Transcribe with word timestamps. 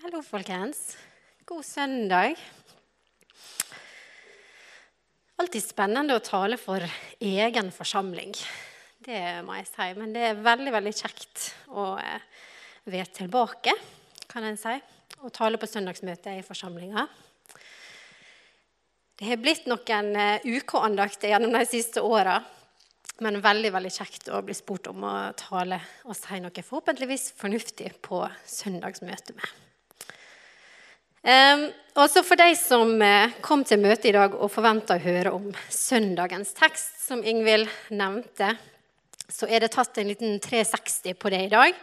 Hallo, 0.00 0.22
folkens. 0.24 0.96
God 1.44 1.64
søndag. 1.64 2.38
Alltid 5.36 5.60
spennende 5.60 6.16
å 6.16 6.22
tale 6.24 6.56
for 6.56 6.80
egen 7.20 7.68
forsamling. 7.68 8.32
Det 9.04 9.20
må 9.44 9.58
jeg 9.58 9.68
si. 9.68 9.90
Men 10.00 10.16
det 10.16 10.24
er 10.24 10.40
veldig 10.40 10.72
veldig 10.78 10.94
kjekt 11.02 11.50
å 11.68 11.84
eh, 12.00 12.24
være 12.88 13.12
tilbake, 13.20 13.76
kan 14.32 14.48
en 14.48 14.56
si. 14.56 14.72
Og 15.20 15.36
tale 15.36 15.60
på 15.60 15.68
søndagsmøte 15.68 16.38
i 16.38 16.48
forsamlinga. 16.48 17.04
Det 19.20 19.28
har 19.28 19.44
blitt 19.44 19.68
noen 19.68 20.14
UK-andakter 20.48 21.34
gjennom 21.34 21.60
de 21.60 21.66
siste 21.68 22.00
åra. 22.00 22.40
Men 23.20 23.42
veldig 23.44 23.76
veldig 23.76 23.98
kjekt 24.00 24.32
å 24.32 24.40
bli 24.40 24.56
spurt 24.56 24.88
om 24.94 25.04
å 25.04 25.16
tale 25.36 25.84
og 26.06 26.16
si 26.16 26.40
noe 26.40 26.70
forhåpentligvis 26.70 27.34
fornuftig 27.36 27.98
på 28.00 28.24
søndagsmøtet 28.48 29.36
med. 29.36 29.60
Um, 31.20 31.66
også 32.00 32.22
for 32.24 32.40
de 32.40 32.54
som 32.56 32.94
uh, 32.96 33.32
kom 33.44 33.60
til 33.68 33.82
møtet 33.82 34.08
i 34.08 34.14
dag 34.16 34.32
og 34.32 34.48
forventa 34.48 34.96
å 34.96 35.02
høre 35.02 35.34
om 35.36 35.50
søndagens 35.68 36.54
tekst, 36.56 36.94
som 37.04 37.20
Ingvild 37.20 37.68
nevnte, 37.92 38.54
så 39.28 39.48
er 39.50 39.60
det 39.60 39.74
tatt 39.74 40.00
en 40.00 40.08
liten 40.08 40.38
360 40.40 41.18
på 41.20 41.32
det 41.34 41.42
i 41.44 41.52
dag. 41.52 41.76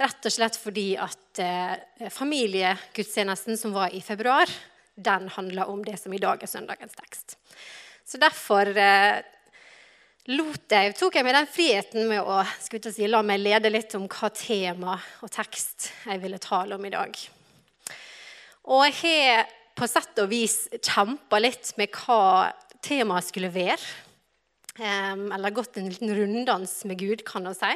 Rett 0.00 0.30
og 0.30 0.32
slett 0.32 0.56
fordi 0.56 0.88
at 0.96 1.42
uh, 1.44 2.08
familiegudstjenesten 2.14 3.60
som 3.60 3.76
var 3.76 3.92
i 3.92 4.00
februar, 4.00 4.48
den 4.96 5.28
handler 5.36 5.68
om 5.68 5.84
det 5.84 5.98
som 6.00 6.14
i 6.16 6.22
dag 6.22 6.40
er 6.40 6.50
søndagens 6.50 6.96
tekst. 6.96 7.36
Så 8.08 8.16
derfor 8.16 8.72
uh, 8.72 9.20
jeg, 10.28 10.94
tok 10.96 11.14
jeg 11.20 11.28
meg 11.28 11.36
den 11.36 11.52
friheten 11.52 12.08
med 12.08 12.24
å 12.24 12.40
si, 12.64 13.04
la 13.04 13.20
meg 13.20 13.44
lede 13.44 13.68
litt 13.68 13.92
om 14.00 14.08
hva 14.08 14.32
tema 14.32 14.96
og 15.20 15.32
tekst 15.32 15.90
jeg 16.06 16.24
ville 16.24 16.40
tale 16.40 16.80
om 16.80 16.88
i 16.88 16.96
dag. 16.96 17.28
Og 18.68 18.84
jeg 18.84 18.98
har 19.00 19.46
på 19.78 19.86
sett 19.88 20.18
og 20.20 20.28
vis 20.28 20.66
kjempa 20.76 21.38
litt 21.40 21.70
med 21.80 21.94
hva 21.94 22.50
temaet 22.84 23.28
skulle 23.30 23.48
være. 23.52 23.80
Eller 24.78 25.54
gått 25.56 25.78
en 25.80 25.88
liten 25.88 26.12
runddans 26.14 26.82
med 26.88 27.00
Gud, 27.00 27.24
kan 27.26 27.46
man 27.48 27.56
si. 27.56 27.70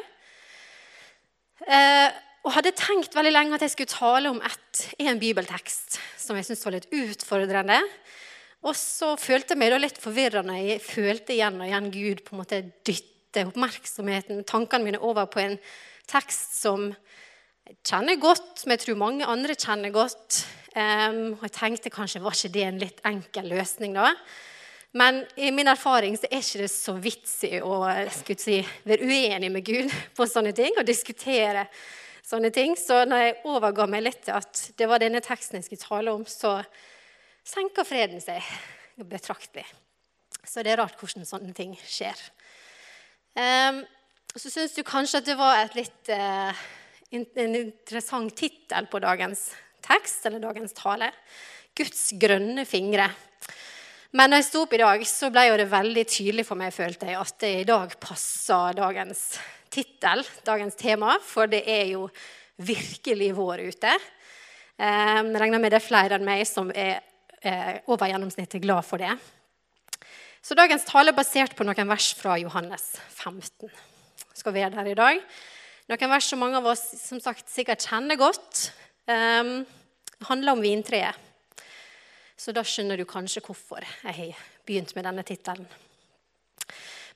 Eh, 1.62 2.08
og 2.42 2.52
hadde 2.56 2.74
tenkt 2.76 3.14
veldig 3.16 3.32
lenge 3.32 3.56
at 3.56 3.64
jeg 3.64 3.72
skulle 3.72 3.94
tale 3.94 4.32
om 4.34 4.40
ett, 4.44 4.82
en 5.00 5.20
bibeltekst 5.22 5.96
som 6.20 6.36
jeg 6.36 6.48
syntes 6.48 6.66
var 6.66 6.76
litt 6.76 6.90
utfordrende. 6.92 7.78
Og 8.66 8.76
så 8.78 9.14
følte 9.18 9.56
jeg 9.56 9.62
meg 9.62 9.78
litt 9.80 10.00
forvirra 10.02 10.42
når 10.44 10.60
jeg 10.60 10.84
følte 10.84 11.34
igjen 11.34 11.56
og 11.56 11.70
igjen 11.70 11.88
Gud 11.94 12.22
på 12.26 12.34
en 12.34 12.42
måte 12.42 12.60
dytte 12.84 13.46
oppmerksomheten, 13.48 14.44
tankene 14.44 14.90
mine, 14.90 15.00
over 15.00 15.30
på 15.30 15.40
en 15.40 15.56
tekst 16.10 16.58
som 16.60 16.90
jeg 17.68 17.78
kjenner 17.86 18.18
godt, 18.20 18.64
men 18.64 18.74
jeg 18.74 18.84
tror 18.84 18.98
mange 19.00 19.26
andre 19.28 19.54
kjenner 19.54 19.92
godt. 19.94 20.42
Um, 20.72 21.34
og 21.36 21.44
jeg 21.46 21.54
tenkte 21.54 21.92
kanskje 21.92 22.22
var 22.24 22.34
ikke 22.34 22.54
det 22.54 22.64
en 22.66 22.80
litt 22.80 23.02
enkel 23.06 23.50
løsning, 23.52 23.94
da. 23.94 24.10
Men 24.98 25.22
i 25.40 25.48
min 25.54 25.70
erfaring 25.72 26.18
så 26.20 26.28
er 26.28 26.42
ikke 26.42 26.64
det 26.64 26.70
så 26.72 26.94
vitsig 27.00 27.60
å 27.64 27.78
si, 28.12 28.58
være 28.84 29.08
uenig 29.08 29.48
med 29.52 29.64
Gud 29.64 29.92
på 30.16 30.28
sånne 30.28 30.52
ting 30.56 30.76
og 30.76 30.88
diskutere 30.88 31.66
sånne 32.26 32.50
ting. 32.52 32.76
Så 32.76 33.02
når 33.08 33.24
jeg 33.24 33.38
overga 33.48 33.86
meg 33.88 34.04
litt 34.08 34.24
til 34.26 34.36
at 34.36 34.66
det 34.76 34.88
var 34.90 35.00
denne 35.00 35.22
teksten 35.24 35.60
jeg 35.60 35.70
skulle 35.70 35.86
tale 35.86 36.16
om, 36.18 36.26
så 36.28 36.58
senker 37.46 37.88
freden 37.88 38.20
seg 38.22 38.44
betraktelig. 39.08 39.64
Så 40.44 40.64
det 40.64 40.74
er 40.74 40.82
rart 40.82 40.98
hvordan 41.00 41.24
sånne 41.28 41.54
ting 41.56 41.72
skjer. 41.86 42.18
Um, 43.38 43.80
så 44.36 44.50
syns 44.50 44.76
du 44.76 44.82
kanskje 44.84 45.22
at 45.22 45.28
det 45.28 45.38
var 45.38 45.62
et 45.62 45.76
litt 45.76 46.12
uh, 46.12 46.64
en 47.12 47.56
interessant 47.58 48.32
tittel 48.36 48.88
på 48.88 49.00
dagens 49.02 49.50
tekst, 49.84 50.24
eller 50.26 50.42
dagens 50.42 50.72
tale. 50.76 51.10
'Guds 51.76 52.12
grønne 52.20 52.64
fingre'. 52.68 53.10
Men 54.12 54.32
da 54.32 54.38
jeg 54.40 54.48
sto 54.50 54.66
opp 54.66 54.74
i 54.76 54.80
dag, 54.82 55.04
så 55.08 55.30
ble 55.32 55.46
det 55.56 55.70
veldig 55.72 56.04
tydelig 56.04 56.44
for 56.44 56.60
meg 56.60 56.74
følte 56.74 57.08
jeg, 57.08 57.16
at 57.16 57.38
det 57.40 57.52
i 57.62 57.68
dag 57.68 57.94
passer 58.00 58.76
dagens 58.76 59.22
tittel, 59.72 60.20
dagens 60.44 60.76
tema, 60.76 61.16
for 61.24 61.48
det 61.48 61.62
er 61.64 61.94
jo 61.94 62.10
virkelig 62.60 63.30
vår 63.38 63.64
ute. 63.72 63.94
Jeg 64.76 65.40
regner 65.40 65.62
med 65.62 65.72
det 65.72 65.80
er 65.80 65.86
flere 65.86 66.18
enn 66.18 66.26
meg 66.26 66.44
som 66.48 66.68
er 66.76 67.00
eh, 67.40 67.80
over 67.88 68.10
gjennomsnittet 68.10 68.60
glad 68.60 68.84
for 68.84 69.00
det. 69.00 69.14
Så 70.44 70.56
dagens 70.58 70.84
tale 70.84 71.12
er 71.12 71.16
basert 71.16 71.56
på 71.56 71.64
noen 71.64 71.88
vers 71.88 72.12
fra 72.18 72.36
Johannes 72.40 72.90
15. 73.14 73.70
Jeg 73.70 74.40
skal 74.42 74.56
være 74.56 74.74
der 74.76 74.92
i 74.92 74.98
dag. 74.98 75.24
Noen 75.90 76.12
vers 76.14 76.28
som 76.30 76.40
mange 76.40 76.58
av 76.60 76.68
oss 76.70 76.82
som 77.00 77.20
sagt, 77.20 77.48
sikkert 77.50 77.84
kjenner 77.88 78.18
godt. 78.20 78.68
Um, 79.10 79.62
handler 80.28 80.54
om 80.54 80.62
vintreet. 80.62 81.18
Så 82.38 82.54
da 82.54 82.64
skjønner 82.66 82.98
du 82.98 83.06
kanskje 83.06 83.42
hvorfor 83.44 83.84
jeg 83.84 84.14
har 84.16 84.46
begynt 84.66 84.94
med 84.96 85.06
denne 85.06 85.24
tittelen. 85.26 85.66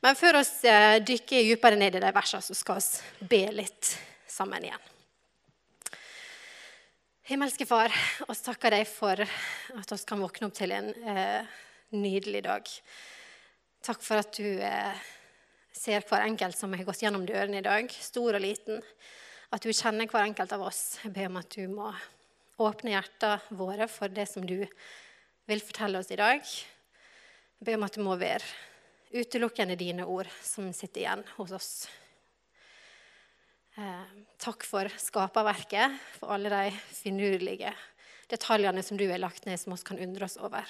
Men 0.05 0.19
før 0.19 0.39
vi 0.39 0.69
eh, 0.71 0.99
dykker 1.03 1.49
dypere 1.49 1.79
ned 1.79 1.97
i 1.97 2.03
de 2.05 2.13
versene, 2.15 2.45
så 2.45 2.55
skal 2.55 2.83
vi 2.83 3.27
be 3.31 3.41
litt 3.57 3.95
sammen 4.31 4.69
igjen. 4.69 4.93
Himmelske 7.27 7.67
Far, 7.67 7.91
vi 8.29 8.37
takker 8.45 8.77
deg 8.77 8.87
for 8.87 9.19
at 9.25 9.93
vi 9.93 9.99
kan 10.07 10.23
våkne 10.23 10.47
opp 10.47 10.55
til 10.55 10.75
en 10.77 10.93
eh, 10.95 11.57
nydelig 11.97 12.45
dag. 12.47 12.71
Takk 13.83 14.05
for 14.05 14.23
at 14.23 14.37
du 14.37 14.47
eh, 14.63 15.09
ser 15.77 16.05
hver 16.09 16.25
enkelt 16.27 16.57
som 16.59 16.73
har 16.75 16.87
gått 16.87 17.03
gjennom 17.05 17.27
dørene 17.29 17.61
i 17.61 17.67
dag, 17.67 17.91
stor 17.93 18.37
og 18.39 18.43
liten. 18.43 18.81
At 19.55 19.63
du 19.63 19.71
kjenner 19.71 20.09
hver 20.11 20.27
enkelt 20.27 20.55
av 20.57 20.65
oss. 20.67 20.97
Jeg 21.05 21.15
ber 21.15 21.29
om 21.31 21.39
at 21.41 21.53
du 21.55 21.67
må 21.71 21.91
åpne 22.63 22.95
hjertene 22.95 23.59
våre 23.59 23.89
for 23.91 24.13
det 24.13 24.27
som 24.31 24.47
du 24.47 24.63
vil 25.47 25.63
fortelle 25.63 26.01
oss 26.01 26.11
i 26.11 26.19
dag. 26.19 26.41
Jeg 26.43 27.69
ber 27.69 27.79
om 27.79 27.87
at 27.87 27.97
det 27.97 28.07
må 28.07 28.17
være 28.19 29.17
utelukkende 29.17 29.77
dine 29.79 30.07
ord 30.09 30.29
som 30.43 30.73
sitter 30.75 31.05
igjen 31.05 31.23
hos 31.37 31.55
oss. 31.55 31.71
Eh, 33.77 34.17
takk 34.41 34.65
for 34.65 34.89
skaperverket, 35.01 35.95
for 36.17 36.33
alle 36.33 36.51
de 36.53 36.73
finurlige 36.97 37.73
detaljene 38.31 38.83
som 38.83 38.99
du 38.99 39.07
har 39.11 39.21
lagt 39.21 39.45
ned, 39.47 39.61
som 39.61 39.75
vi 39.75 39.83
kan 39.87 40.01
undre 40.01 40.27
oss 40.27 40.39
over. 40.41 40.65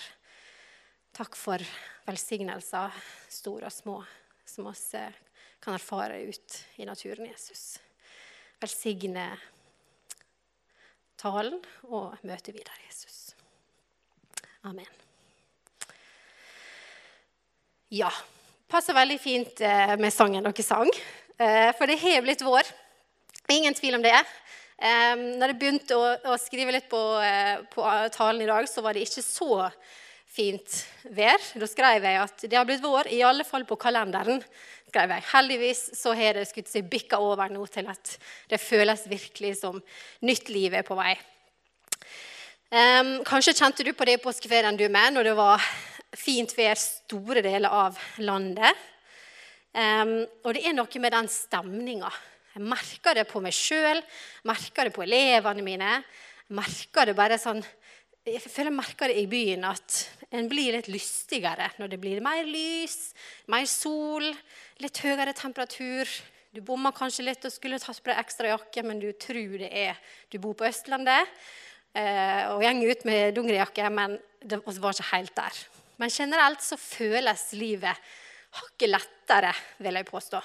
Takk 1.17 1.39
for 1.39 1.63
velsignelser, 2.05 2.93
store 3.33 3.71
og 3.71 3.73
små, 3.73 4.01
som 4.47 4.65
vi 4.65 4.99
eh, 4.99 5.13
kan 5.61 5.75
erfare 5.75 6.21
ut 6.23 6.65
i 6.77 6.87
naturen, 6.87 7.27
Jesus. 7.27 7.81
Velsigne 8.61 9.29
talen 11.21 11.59
og 11.91 12.17
møtet 12.23 12.55
videre, 12.55 12.79
Jesus. 12.87 13.35
Amen. 14.65 14.89
Ja, 17.91 18.11
passer 18.69 18.97
veldig 18.97 19.19
fint 19.21 19.61
eh, 19.61 19.95
med 20.01 20.15
sangen 20.15 20.47
dere 20.47 20.67
sang, 20.67 20.91
for 21.37 21.85
det 21.85 21.99
har 22.01 22.23
blitt 22.25 22.41
vår. 22.41 22.65
Ingen 23.53 23.75
tvil 23.77 23.99
om 23.99 24.03
det. 24.03 24.17
Um, 24.77 25.21
når 25.37 25.53
jeg 25.53 25.59
begynte 25.61 25.97
å, 26.01 26.09
å 26.33 26.39
skrive 26.41 26.73
litt 26.73 26.89
på, 26.89 27.01
på, 27.73 27.85
talen 28.13 28.41
i 28.41 28.49
dag, 28.49 28.65
så 28.69 28.81
var 28.85 28.97
det 28.97 29.05
ikke 29.05 29.25
så 29.25 29.67
fint 30.37 30.79
vær. 31.17 31.41
Da 31.57 31.69
skrev 31.69 32.05
jeg 32.05 32.21
at 32.21 32.45
det 32.45 32.59
har 32.59 32.67
blitt 32.69 32.85
vår, 32.85 33.09
i 33.13 33.23
alle 33.25 33.47
fall 33.49 33.65
på 33.69 33.79
kalenderen. 33.81 34.43
skrev 34.91 35.17
jeg. 35.17 35.25
Heldigvis 35.33 35.83
så 35.99 36.13
har 36.17 36.39
det 36.39 36.47
skutt 36.51 36.69
seg 36.71 36.91
bikka 36.91 37.19
over 37.19 37.51
nå 37.53 37.65
til 37.73 37.89
at 37.91 38.17
det 38.51 38.61
føles 38.61 39.09
virkelig 39.09 39.57
som 39.63 39.81
nytt 40.23 40.53
liv 40.53 40.75
er 40.75 40.87
på 40.87 40.97
vei. 40.99 41.17
Um, 42.71 43.23
kanskje 43.25 43.55
kjente 43.55 43.85
du 43.87 43.93
på 43.95 44.05
det 44.05 44.19
i 44.19 44.23
påskeferien 44.23 44.77
du 44.77 44.89
med, 44.89 45.15
når 45.15 45.31
det 45.31 45.35
var 45.39 45.63
fint 46.17 46.51
vær 46.57 46.79
store 46.81 47.43
deler 47.45 47.73
av 47.73 47.99
landet. 48.19 48.87
Um, 49.77 50.25
og 50.45 50.57
det 50.57 50.65
er 50.67 50.75
noe 50.75 51.03
med 51.03 51.15
den 51.15 51.29
stemninga 51.31 52.11
jeg 52.57 52.65
merker 52.65 53.13
det 53.13 53.27
på 53.29 53.43
meg 53.45 53.53
sjøl, 53.53 53.99
merker 54.49 54.89
det 54.89 54.95
på 54.97 55.03
elevene 55.05 55.65
mine. 55.65 55.99
merker 56.49 57.05
det 57.05 57.15
bare 57.19 57.37
sånn, 57.37 57.61
Jeg 58.27 58.41
føler 58.43 58.73
jeg 58.73 58.75
merker 58.75 59.13
det 59.13 59.21
i 59.21 59.29
byen 59.31 59.63
at 59.69 59.97
en 60.35 60.49
blir 60.51 60.75
litt 60.75 60.89
lystigere 60.91 61.69
når 61.79 61.93
det 61.93 61.99
blir 62.03 62.23
mer 62.25 62.43
lys, 62.43 63.13
mer 63.47 63.69
sol, 63.71 64.25
litt 64.83 64.99
høyere 64.99 65.31
temperatur. 65.37 66.11
Du 66.51 66.59
bommer 66.67 66.91
kanskje 66.97 67.23
litt 67.29 67.47
og 67.47 67.55
skulle 67.55 67.79
tatt 67.79 68.01
på 68.03 68.11
deg 68.11 68.19
ekstra 68.19 68.51
jakke, 68.51 68.83
men 68.83 68.99
du 68.99 69.13
tror 69.15 69.55
det 69.61 69.69
er 69.71 70.01
du 70.33 70.41
bor 70.43 70.57
på 70.59 70.67
Østlandet. 70.67 71.31
Eh, 71.95 72.51
og 72.51 72.65
går 72.67 72.91
ut 72.97 73.07
med 73.07 73.37
dungerijakke, 73.39 73.93
men 73.95 74.19
det 74.43 74.59
var 74.59 74.99
ikke 74.99 75.09
helt 75.13 75.37
der. 75.39 75.63
Men 76.03 76.11
generelt 76.11 76.67
så 76.67 76.81
føles 76.81 77.47
livet 77.55 78.11
hakket 78.59 78.91
lettere, 78.91 79.55
vil 79.87 80.01
jeg 80.01 80.11
påstå. 80.11 80.43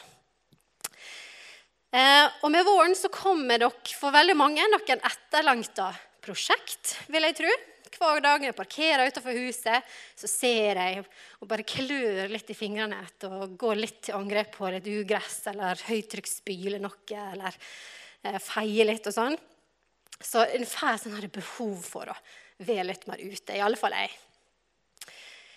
Eh, 1.97 2.29
og 2.45 2.47
med 2.53 2.69
våren 2.69 2.93
så 2.93 3.09
kommer 3.09 3.57
dere 3.57 3.97
for 3.97 4.13
veldig 4.13 4.37
mange 4.37 4.69
noen 4.69 5.01
etterlengta 5.01 5.89
prosjekt, 6.21 6.99
vil 7.09 7.25
jeg 7.25 7.41
tro. 7.41 7.59
Hver 7.91 8.21
dag 8.23 8.39
når 8.39 8.49
jeg 8.49 8.57
parkerer 8.57 9.11
utenfor 9.11 9.35
huset, 9.35 9.93
så 10.15 10.29
ser 10.29 10.79
jeg 10.79 11.03
og 11.03 11.49
bare 11.49 11.67
klør 11.67 12.31
litt 12.31 12.49
i 12.53 12.57
fingrene 12.57 13.01
etter 13.03 13.33
å 13.35 13.49
gå 13.59 13.73
litt 13.77 13.99
til 14.07 14.17
angrep 14.17 14.53
på 14.55 14.69
et 14.71 14.87
ugress 14.87 15.41
eller 15.51 15.79
høytrykksspyle 15.89 16.79
noe, 16.81 17.23
eller 17.33 17.57
eh, 18.23 18.39
feie 18.41 18.87
litt 18.87 19.09
og 19.11 19.17
sånn. 19.17 19.37
Så 20.21 20.45
en 20.45 20.67
fær 20.69 20.99
sånn 21.01 21.29
behov 21.33 21.79
for 21.83 22.13
å 22.13 22.17
være 22.61 22.87
litt 22.91 23.07
mer 23.09 23.21
ute. 23.21 23.57
I 23.57 23.63
alle 23.65 23.79
fall 23.79 23.97
jeg. 23.97 24.11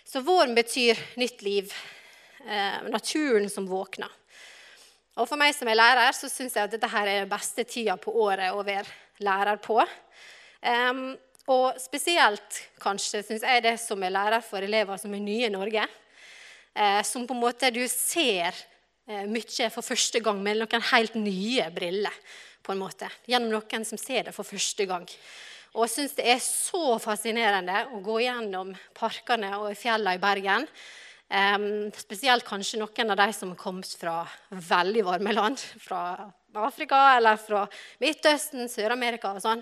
Så 0.05 0.21
våren 0.25 0.55
betyr 0.57 0.99
nytt 1.21 1.41
liv. 1.45 1.73
Eh, 2.45 2.81
naturen 2.91 3.49
som 3.49 3.65
våkner. 3.69 4.11
Og 5.15 5.29
For 5.29 5.39
meg 5.39 5.55
som 5.55 5.69
er 5.71 5.79
lærer 5.79 6.11
så 6.13 6.27
syns 6.29 6.57
jeg 6.57 6.67
at 6.67 6.73
dette 6.73 6.89
her 6.91 7.07
er 7.07 7.21
den 7.23 7.31
beste 7.31 7.63
tida 7.63 7.95
på 7.97 8.11
året 8.25 8.53
å 8.53 8.65
være 8.67 9.23
lærer 9.23 9.57
på. 9.63 9.79
Um, 10.59 11.15
og 11.51 11.77
spesielt 11.77 12.61
kanskje 12.81 13.21
syns 13.25 13.43
jeg 13.45 13.63
det 13.65 13.75
som 13.81 14.01
er 14.01 14.13
lærer 14.13 14.41
for 14.45 14.65
elever 14.65 14.97
som 14.97 15.13
er 15.13 15.21
nye 15.21 15.45
i 15.45 15.53
Norge. 15.53 15.85
Eh, 16.75 17.01
som 17.05 17.27
på 17.27 17.35
en 17.35 17.43
måte 17.43 17.69
du 17.71 17.83
ser 17.87 18.49
eh, 19.07 19.27
mye 19.29 19.69
for 19.71 19.85
første 19.85 20.19
gang 20.25 20.41
med 20.43 20.59
noen 20.59 20.87
helt 20.91 21.15
nye 21.19 21.69
briller. 21.71 22.13
på 22.65 22.73
en 22.73 22.81
måte, 22.81 23.05
Gjennom 23.29 23.51
noen 23.53 23.83
som 23.85 23.97
ser 23.97 24.23
det 24.25 24.33
for 24.33 24.43
første 24.43 24.85
gang. 24.89 25.05
Og 25.75 25.83
jeg 25.85 25.91
syns 25.93 26.15
det 26.17 26.25
er 26.33 26.39
så 26.41 26.97
fascinerende 26.97 27.83
å 27.93 27.99
gå 28.01 28.23
gjennom 28.23 28.71
parkene 28.97 29.51
og 29.59 29.77
fjellene 29.77 30.15
i 30.17 30.23
Bergen. 30.23 30.65
Eh, 31.29 31.67
spesielt 32.01 32.47
kanskje 32.47 32.81
noen 32.81 33.13
av 33.13 33.21
de 33.21 33.29
som 33.37 33.53
har 33.53 33.61
kommet 33.61 33.93
fra 34.01 34.23
veldig 34.49 35.05
varme 35.05 35.35
land. 35.37 35.61
Fra 35.77 36.25
Afrika 36.65 37.17
eller 37.19 37.37
fra 37.37 37.67
Midtøsten, 38.01 38.65
Sør-Amerika 38.71 39.35
og 39.35 39.45
sånn. 39.45 39.61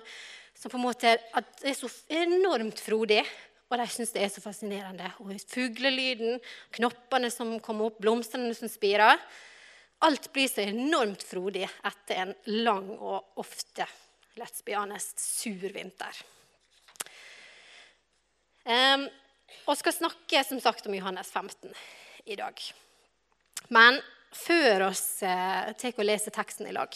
Som 0.58 0.72
på 0.72 0.80
en 0.80 0.86
måte 0.86 1.16
er 1.18 1.76
så 1.76 1.90
enormt 2.14 2.80
frodig, 2.80 3.24
og 3.70 3.80
de 3.80 3.88
syns 3.90 4.14
det 4.14 4.22
er 4.22 4.32
så 4.32 4.44
fascinerende. 4.44 5.10
Og 5.24 5.34
fuglelyden, 5.50 6.38
knoppene 6.78 7.32
som 7.34 7.56
kommer 7.64 7.90
opp, 7.90 8.00
blomstene 8.04 8.54
som 8.58 8.70
spirer. 8.72 9.18
Alt 10.06 10.30
blir 10.36 10.50
så 10.52 10.66
enormt 10.68 11.24
frodig 11.26 11.66
etter 11.66 12.22
en 12.22 12.34
lang 12.64 12.90
og 13.00 13.42
ofte 13.42 13.88
let's 14.36 14.64
be 14.66 14.76
honest, 14.76 15.20
sur 15.20 15.70
vinter. 15.74 16.22
Um, 18.66 19.08
og 19.68 19.78
skal 19.78 19.96
snakke 19.96 20.44
som 20.48 20.60
sagt 20.64 20.88
om 20.88 20.96
Johannes 20.96 21.32
15 21.32 21.74
i 22.26 22.38
dag. 22.40 22.62
Men 23.74 24.00
før 24.34 24.88
oss 24.90 25.22
eh, 25.24 25.94
leser 26.02 26.34
teksten 26.34 26.68
i 26.68 26.74
lag, 26.74 26.96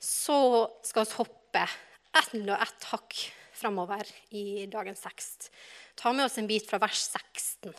så 0.00 0.68
skal 0.84 1.06
vi 1.06 1.18
hoppe 1.20 1.64
og 2.10 2.56
ett 2.56 2.88
hakk 2.90 3.18
framover 3.54 4.06
i 4.30 4.66
dagens 4.70 5.02
tekst. 5.04 5.50
Ta 5.94 6.12
med 6.12 6.24
oss 6.26 6.38
en 6.38 6.48
bit 6.48 6.66
fra 6.66 6.80
vers 6.82 6.98
16. 6.98 7.74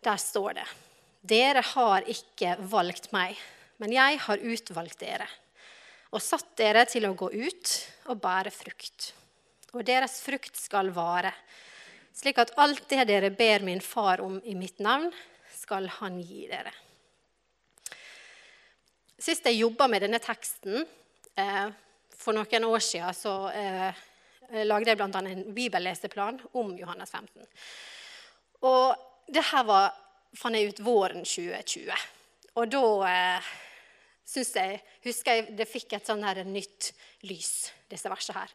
Der 0.00 0.16
står 0.16 0.56
det 0.58 0.66
Dere 1.20 1.62
har 1.74 2.06
ikke 2.08 2.56
valgt 2.72 3.10
meg, 3.12 3.36
men 3.78 3.92
jeg 3.92 4.18
har 4.24 4.40
utvalgt 4.40 5.02
dere 5.02 5.28
og 6.10 6.22
satt 6.24 6.56
dere 6.58 6.86
til 6.90 7.04
å 7.06 7.14
gå 7.14 7.28
ut 7.30 7.72
og 8.10 8.18
bære 8.18 8.50
frukt. 8.50 9.12
Og 9.76 9.84
deres 9.86 10.16
frukt 10.24 10.56
skal 10.58 10.90
vare, 10.90 11.30
slik 12.16 12.40
at 12.42 12.50
alt 12.58 12.88
det 12.90 13.04
dere 13.06 13.30
ber 13.30 13.62
min 13.62 13.82
far 13.84 14.18
om 14.24 14.40
i 14.42 14.56
mitt 14.58 14.82
navn, 14.82 15.12
skal 15.54 15.86
han 16.00 16.18
gi 16.18 16.48
dere. 16.50 16.72
Sist 19.20 19.46
jeg 19.46 19.60
jobba 19.60 19.86
med 19.92 20.02
denne 20.02 20.18
teksten, 20.18 20.82
eh, 21.38 21.70
for 22.20 22.36
noen 22.36 22.66
år 22.68 22.82
siden, 22.84 23.16
så 23.16 23.34
eh, 23.56 24.04
lagde 24.66 24.92
jeg 24.92 24.98
bl.a. 25.00 25.22
en 25.24 25.44
bibelleseplan 25.56 26.40
om 26.60 26.74
Johannes 26.78 27.12
15. 27.16 27.48
Og 28.68 29.30
det 29.30 29.44
her 29.52 29.64
var, 29.68 29.94
fant 30.36 30.56
jeg 30.56 30.70
ut 30.70 30.82
våren 30.84 31.24
2020. 31.24 31.90
Og 32.60 32.70
da 32.70 32.84
eh, 33.08 33.50
synes 34.28 34.52
jeg, 34.58 34.80
husker 35.06 35.38
jeg 35.38 35.56
det 35.58 35.68
fikk 35.70 35.96
et 35.96 36.10
sånn 36.10 36.24
her 36.26 36.42
nytt 36.46 36.92
lys, 37.28 37.70
disse 37.90 38.10
versene 38.12 38.42
her. 38.42 38.52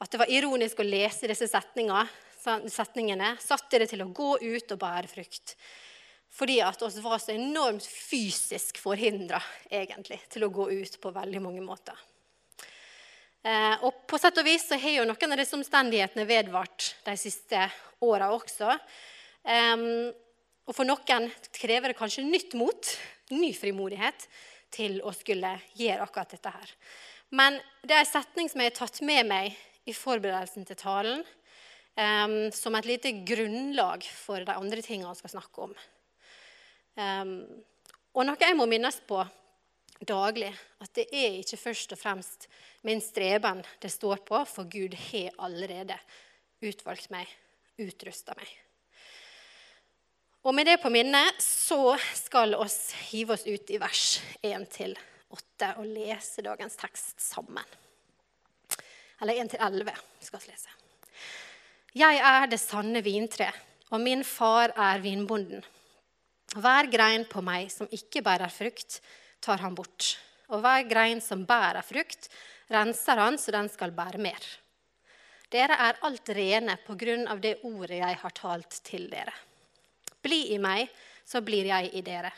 At 0.00 0.10
det 0.12 0.20
var 0.22 0.32
ironisk 0.32 0.80
å 0.80 0.86
lese 0.86 1.28
disse 1.28 1.48
setningene. 1.50 3.34
Satte 3.44 3.82
det 3.82 3.90
til 3.90 4.02
å 4.02 4.12
gå 4.16 4.30
ut 4.40 4.72
og 4.72 4.80
bære 4.80 5.10
frukt. 5.12 5.54
Fordi 6.30 6.60
at 6.64 6.82
oss 6.86 6.96
var 7.02 7.18
så 7.20 7.34
enormt 7.34 7.84
fysisk 7.84 8.78
forhindra 8.80 9.40
til 9.68 10.46
å 10.46 10.52
gå 10.54 10.70
ut 10.70 10.96
på 11.02 11.12
veldig 11.12 11.42
mange 11.42 11.64
måter. 11.64 11.98
Eh, 13.40 13.76
og 13.86 14.02
på 14.10 14.18
sett 14.20 14.36
og 14.36 14.44
vis 14.44 14.66
så 14.68 14.76
har 14.80 14.98
jo 14.98 15.06
noen 15.08 15.32
av 15.32 15.40
disse 15.40 15.56
omstendighetene 15.56 16.26
vedvart 16.28 16.90
de 17.06 17.16
siste 17.20 17.68
åra 18.04 18.30
også. 18.34 18.76
Og 20.68 20.76
for 20.76 20.86
noen 20.86 21.30
krever 21.56 21.90
det 21.90 21.98
kanskje 21.98 22.26
nytt 22.26 22.52
mot, 22.58 22.90
ny 23.32 23.50
frimodighet, 23.56 24.26
til 24.70 25.00
å 25.02 25.10
skulle 25.16 25.54
gjøre 25.74 26.04
akkurat 26.04 26.34
dette 26.36 26.52
her. 26.52 26.74
Men 27.34 27.56
det 27.82 27.96
er 27.96 28.04
en 28.04 28.10
setning 28.10 28.50
som 28.50 28.60
jeg 28.62 28.70
har 28.70 28.76
tatt 28.76 29.00
med 29.06 29.26
meg 29.30 29.56
i 29.88 29.94
forberedelsen 29.96 30.68
til 30.68 30.78
talen, 30.78 31.24
som 32.54 32.76
et 32.78 32.88
lite 32.88 33.12
grunnlag 33.26 34.04
for 34.04 34.44
de 34.46 34.54
andre 34.54 34.84
tingene 34.84 35.10
vi 35.10 35.22
skal 35.22 35.34
snakke 35.34 35.66
om. 35.66 35.74
Og 38.14 38.26
noe 38.26 38.40
jeg 38.44 38.58
må 38.58 38.68
minnes 38.70 39.00
på 39.08 39.24
daglig, 40.06 40.50
at 40.80 40.92
det 40.96 41.06
er 41.12 41.38
ikke 41.40 41.60
først 41.60 41.92
og 41.94 42.00
fremst 42.00 42.48
min 42.86 43.02
streben 43.04 43.62
det 43.82 43.92
står 43.92 44.22
på, 44.28 44.40
for 44.48 44.68
Gud 44.70 44.96
har 45.10 45.36
allerede 45.38 45.96
utvalgt 46.64 47.10
meg, 47.12 47.28
utrusta 47.80 48.34
meg. 48.38 48.48
Og 50.40 50.56
med 50.56 50.70
det 50.70 50.78
på 50.80 50.88
minnet 50.92 51.36
så 51.44 51.98
skal 52.16 52.56
oss 52.56 52.94
hive 53.10 53.36
oss 53.36 53.44
ut 53.44 53.72
i 53.72 53.80
vers 53.80 54.20
1-8 54.40 55.74
og 55.76 55.84
lese 55.84 56.44
dagens 56.44 56.78
tekst 56.80 57.20
sammen. 57.20 57.64
Eller 59.20 59.42
1-11 59.44 59.92
skal 60.24 60.40
vi 60.40 60.48
lese. 60.48 60.76
Jeg 62.00 62.22
er 62.24 62.46
det 62.48 62.60
sanne 62.62 63.02
vintre, 63.04 63.50
og 63.90 64.00
min 64.00 64.22
far 64.24 64.72
er 64.78 65.02
vinbonden. 65.02 65.60
Hver 66.56 66.88
grein 66.90 67.26
på 67.28 67.42
meg 67.44 67.68
som 67.70 67.90
ikke 67.92 68.22
bærer 68.24 68.50
frukt, 68.50 69.00
tar 69.40 69.62
han 69.64 69.76
bort. 69.76 70.16
Og 70.50 70.62
hver 70.64 70.86
grein 70.88 71.20
som 71.22 71.46
bærer 71.46 71.84
frukt, 71.86 72.28
renser 72.70 73.20
han 73.20 73.38
så 73.38 73.54
den 73.54 73.70
skal 73.72 73.94
bære 73.94 74.20
mer. 74.22 74.40
Dere 75.50 75.76
er 75.88 75.98
alt 76.06 76.30
rene 76.34 76.76
på 76.84 76.94
grunn 76.98 77.26
av 77.30 77.40
det 77.42 77.56
ordet 77.66 77.98
jeg 77.98 78.18
har 78.22 78.34
talt 78.36 78.80
til 78.86 79.08
dere. 79.10 79.34
Bli 80.22 80.52
i 80.54 80.58
meg, 80.62 80.86
så 81.26 81.42
blir 81.42 81.66
jeg 81.70 81.90
i 81.96 82.02
dere. 82.06 82.30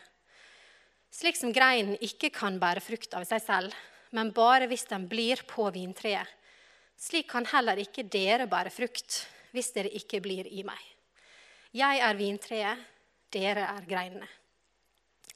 Slik 1.13 1.37
som 1.37 1.53
greinen 1.53 1.99
ikke 2.01 2.31
kan 2.33 2.57
bære 2.61 2.81
frukt 2.81 3.13
av 3.19 3.27
seg 3.29 3.43
selv, 3.45 3.75
men 4.17 4.33
bare 4.33 4.69
hvis 4.71 4.87
den 4.89 5.05
blir 5.11 5.43
på 5.49 5.67
vintreet. 5.75 6.29
Slik 6.97 7.29
kan 7.33 7.45
heller 7.53 7.81
ikke 7.83 8.07
dere 8.09 8.47
bære 8.49 8.73
frukt 8.73 9.25
hvis 9.53 9.73
dere 9.75 9.93
ikke 9.99 10.23
blir 10.25 10.49
i 10.49 10.65
meg. 10.65 10.81
Jeg 11.77 12.01
er 12.05 12.17
vintreet, 12.17 12.81
dere 13.33 13.67
er 13.75 13.89
greinene. 13.89 14.29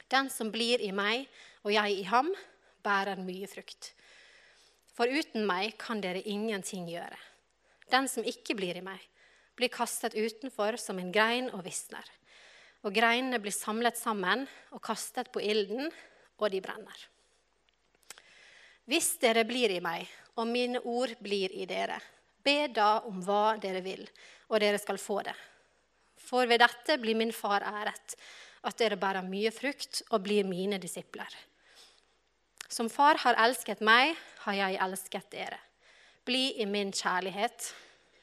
Den 0.09 0.31
som 0.31 0.53
blir 0.55 0.81
i 0.85 0.93
meg 0.95 1.27
og 1.67 1.73
jeg 1.75 1.99
i 1.99 2.07
ham, 2.07 2.31
bærer 2.87 3.19
mye 3.19 3.49
frukt. 3.51 3.91
For 4.95 5.11
uten 5.11 5.45
meg 5.49 5.75
kan 5.83 5.99
dere 6.01 6.23
ingenting 6.23 6.87
gjøre. 6.89 7.19
Den 7.91 8.07
som 8.09 8.25
ikke 8.27 8.55
blir 8.57 8.79
i 8.79 8.85
meg, 8.87 9.03
blir 9.59 9.73
kastet 9.75 10.15
utenfor 10.15 10.79
som 10.79 11.01
en 11.03 11.11
grein 11.13 11.51
og 11.51 11.67
visner 11.67 12.07
og 12.87 12.95
greinene 12.95 13.41
blir 13.43 13.55
samlet 13.55 13.99
sammen 13.99 14.45
og 14.71 14.83
kastet 14.85 15.33
på 15.35 15.43
ilden, 15.43 15.91
og 16.39 16.53
de 16.53 16.61
brenner. 16.63 16.99
Hvis 18.87 19.17
dere 19.19 19.43
blir 19.49 19.73
i 19.75 19.83
meg, 19.83 20.07
og 20.39 20.47
mine 20.47 20.83
ord 20.85 21.17
blir 21.25 21.51
i 21.57 21.67
dere, 21.67 21.97
be 22.45 22.69
da 22.71 23.01
om 23.09 23.19
hva 23.25 23.57
dere 23.59 23.81
vil, 23.83 24.05
og 24.53 24.61
dere 24.63 24.79
skal 24.79 25.01
få 25.03 25.19
det. 25.27 25.35
For 26.21 26.47
ved 26.47 26.61
dette 26.63 26.99
blir 27.03 27.19
min 27.19 27.35
far 27.35 27.65
æret, 27.67 28.15
at 28.67 28.79
dere 28.79 28.99
bærer 29.01 29.27
mye 29.27 29.51
frukt 29.55 30.05
og 30.11 30.23
blir 30.23 30.47
mine 30.47 30.79
disipler. 30.83 31.31
Som 32.69 32.91
far 32.91 33.21
har 33.23 33.39
elsket 33.47 33.83
meg, 33.85 34.17
har 34.47 34.59
jeg 34.59 34.81
elsket 34.87 35.31
dere. 35.31 35.59
Bli 36.27 36.57
i 36.63 36.67
min 36.67 36.93
kjærlighet. 36.95 37.73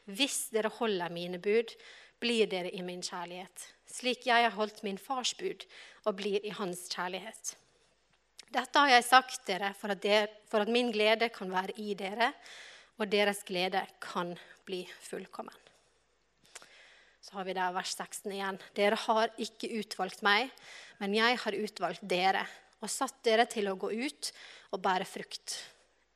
Hvis 0.05 0.50
dere 0.51 0.71
holder 0.79 1.13
mine 1.13 1.39
bud, 1.39 1.71
blir 2.19 2.47
dere 2.51 2.71
i 2.71 2.81
min 2.83 3.03
kjærlighet 3.03 3.73
slik 3.93 4.25
jeg 4.27 4.45
har 4.47 4.55
holdt 4.55 4.81
min 4.85 5.00
fars 5.01 5.33
bud 5.38 5.65
og 6.07 6.17
blir 6.19 6.43
i 6.45 6.53
hans 6.57 6.88
kjærlighet. 6.91 7.55
Dette 8.53 8.79
har 8.79 8.91
jeg 8.91 9.07
sagt 9.07 9.45
dere 9.50 9.71
for 9.77 9.93
dere, 9.97 10.29
for 10.50 10.63
at 10.63 10.71
min 10.71 10.91
glede 10.93 11.29
kan 11.33 11.51
være 11.51 11.75
i 11.81 11.95
dere, 11.97 12.31
og 13.01 13.09
deres 13.09 13.41
glede 13.45 13.81
kan 14.01 14.35
bli 14.67 14.83
fullkommen. 15.01 15.55
Så 17.23 17.38
har 17.38 17.47
vi 17.47 17.55
der 17.55 17.73
vers 17.73 17.95
16 17.95 18.33
igjen. 18.35 18.59
Dere 18.75 19.00
har 19.00 19.31
ikke 19.41 19.71
utvalgt 19.79 20.21
meg, 20.25 20.51
men 21.00 21.15
jeg 21.15 21.39
har 21.39 21.57
utvalgt 21.57 22.03
dere 22.03 22.43
og 22.84 22.92
satt 22.92 23.22
dere 23.24 23.48
til 23.48 23.70
å 23.72 23.78
gå 23.80 23.94
ut 23.96 24.32
og 24.75 24.82
bære 24.84 25.08
frukt, 25.08 25.56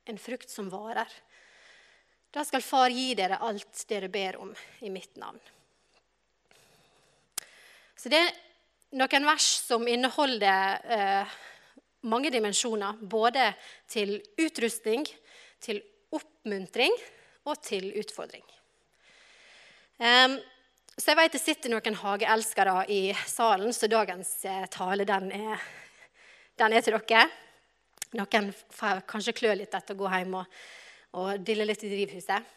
en 0.07 0.19
frukt 0.19 0.51
som 0.51 0.67
varer. 0.71 1.07
Da 2.33 2.43
skal 2.45 2.65
Far 2.65 2.91
gi 2.91 3.13
dere 3.15 3.39
alt 3.43 3.85
dere 3.87 4.11
ber 4.11 4.39
om 4.43 4.51
i 4.83 4.91
mitt 4.91 5.15
navn. 5.19 5.39
Så 7.97 8.11
det 8.13 8.19
er 8.19 8.35
noen 8.99 9.25
vers 9.25 9.47
som 9.63 9.87
inneholder 9.89 10.83
eh, 10.85 11.37
mange 12.07 12.29
dimensjoner. 12.33 12.99
Både 13.01 13.49
til 13.89 14.19
utrustning, 14.37 15.07
til 15.63 15.81
oppmuntring 16.13 16.93
og 17.47 17.57
til 17.63 17.89
utfordring. 17.97 18.45
Um, 19.97 20.37
så 20.97 21.11
jeg 21.11 21.17
vet 21.17 21.33
det 21.33 21.41
sitter 21.41 21.73
noen 21.73 21.97
hageelskere 21.97 22.83
i 22.93 23.01
salen, 23.25 23.73
så 23.73 23.89
dagens 23.89 24.29
eh, 24.45 24.65
tale 24.73 25.05
den 25.09 25.31
er, 25.33 25.61
den 26.57 26.73
er, 26.73 26.83
til 26.85 26.97
dere. 26.97 27.27
Noen 28.17 28.51
får 28.53 29.03
kanskje 29.09 29.35
klø 29.35 29.55
litt 29.57 29.73
etter 29.75 29.95
å 29.95 29.99
gå 29.99 30.11
hjem 30.13 30.37
og, 30.39 30.61
og 31.19 31.43
dille 31.45 31.67
litt 31.67 31.83
i 31.83 31.91
drivhuset. 31.91 32.53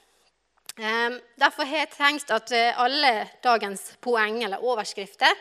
Um, 0.78 1.18
derfor 1.36 1.66
har 1.66 1.82
jeg 1.82 1.92
tenkt 1.96 2.30
at 2.32 2.52
eh, 2.54 2.78
alle 2.78 3.26
dagens 3.42 3.82
poeng 4.00 4.38
eller 4.46 4.62
overskrifter 4.62 5.34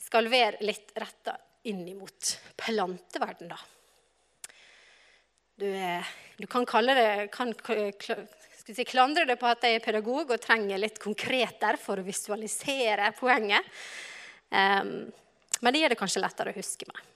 skal 0.00 0.30
være 0.32 0.64
litt 0.64 0.94
retta 0.98 1.36
inn 1.70 1.84
mot 1.94 2.32
planteverden, 2.58 3.52
da. 3.52 3.60
Du, 5.62 5.68
du, 6.40 6.46
kan 6.50 6.64
det 6.88 7.28
kan, 7.30 7.52
si, 7.54 8.84
klandre 8.88 9.28
det 9.28 9.36
på 9.38 9.46
at 9.46 9.62
jeg 9.62 9.78
er 9.78 9.84
pedagog 9.84 10.32
og 10.32 10.42
trenger 10.42 10.80
litt 10.80 10.98
konkreter 10.98 11.78
for 11.78 12.00
å 12.00 12.06
visualisere 12.06 13.12
poenget. 13.20 13.68
Um, 14.50 15.12
men 15.62 15.70
det 15.70 15.84
gjør 15.84 15.94
det 15.94 16.00
kanskje 16.00 16.24
lettere 16.24 16.50
å 16.50 16.58
huske 16.58 16.88
meg. 16.88 17.11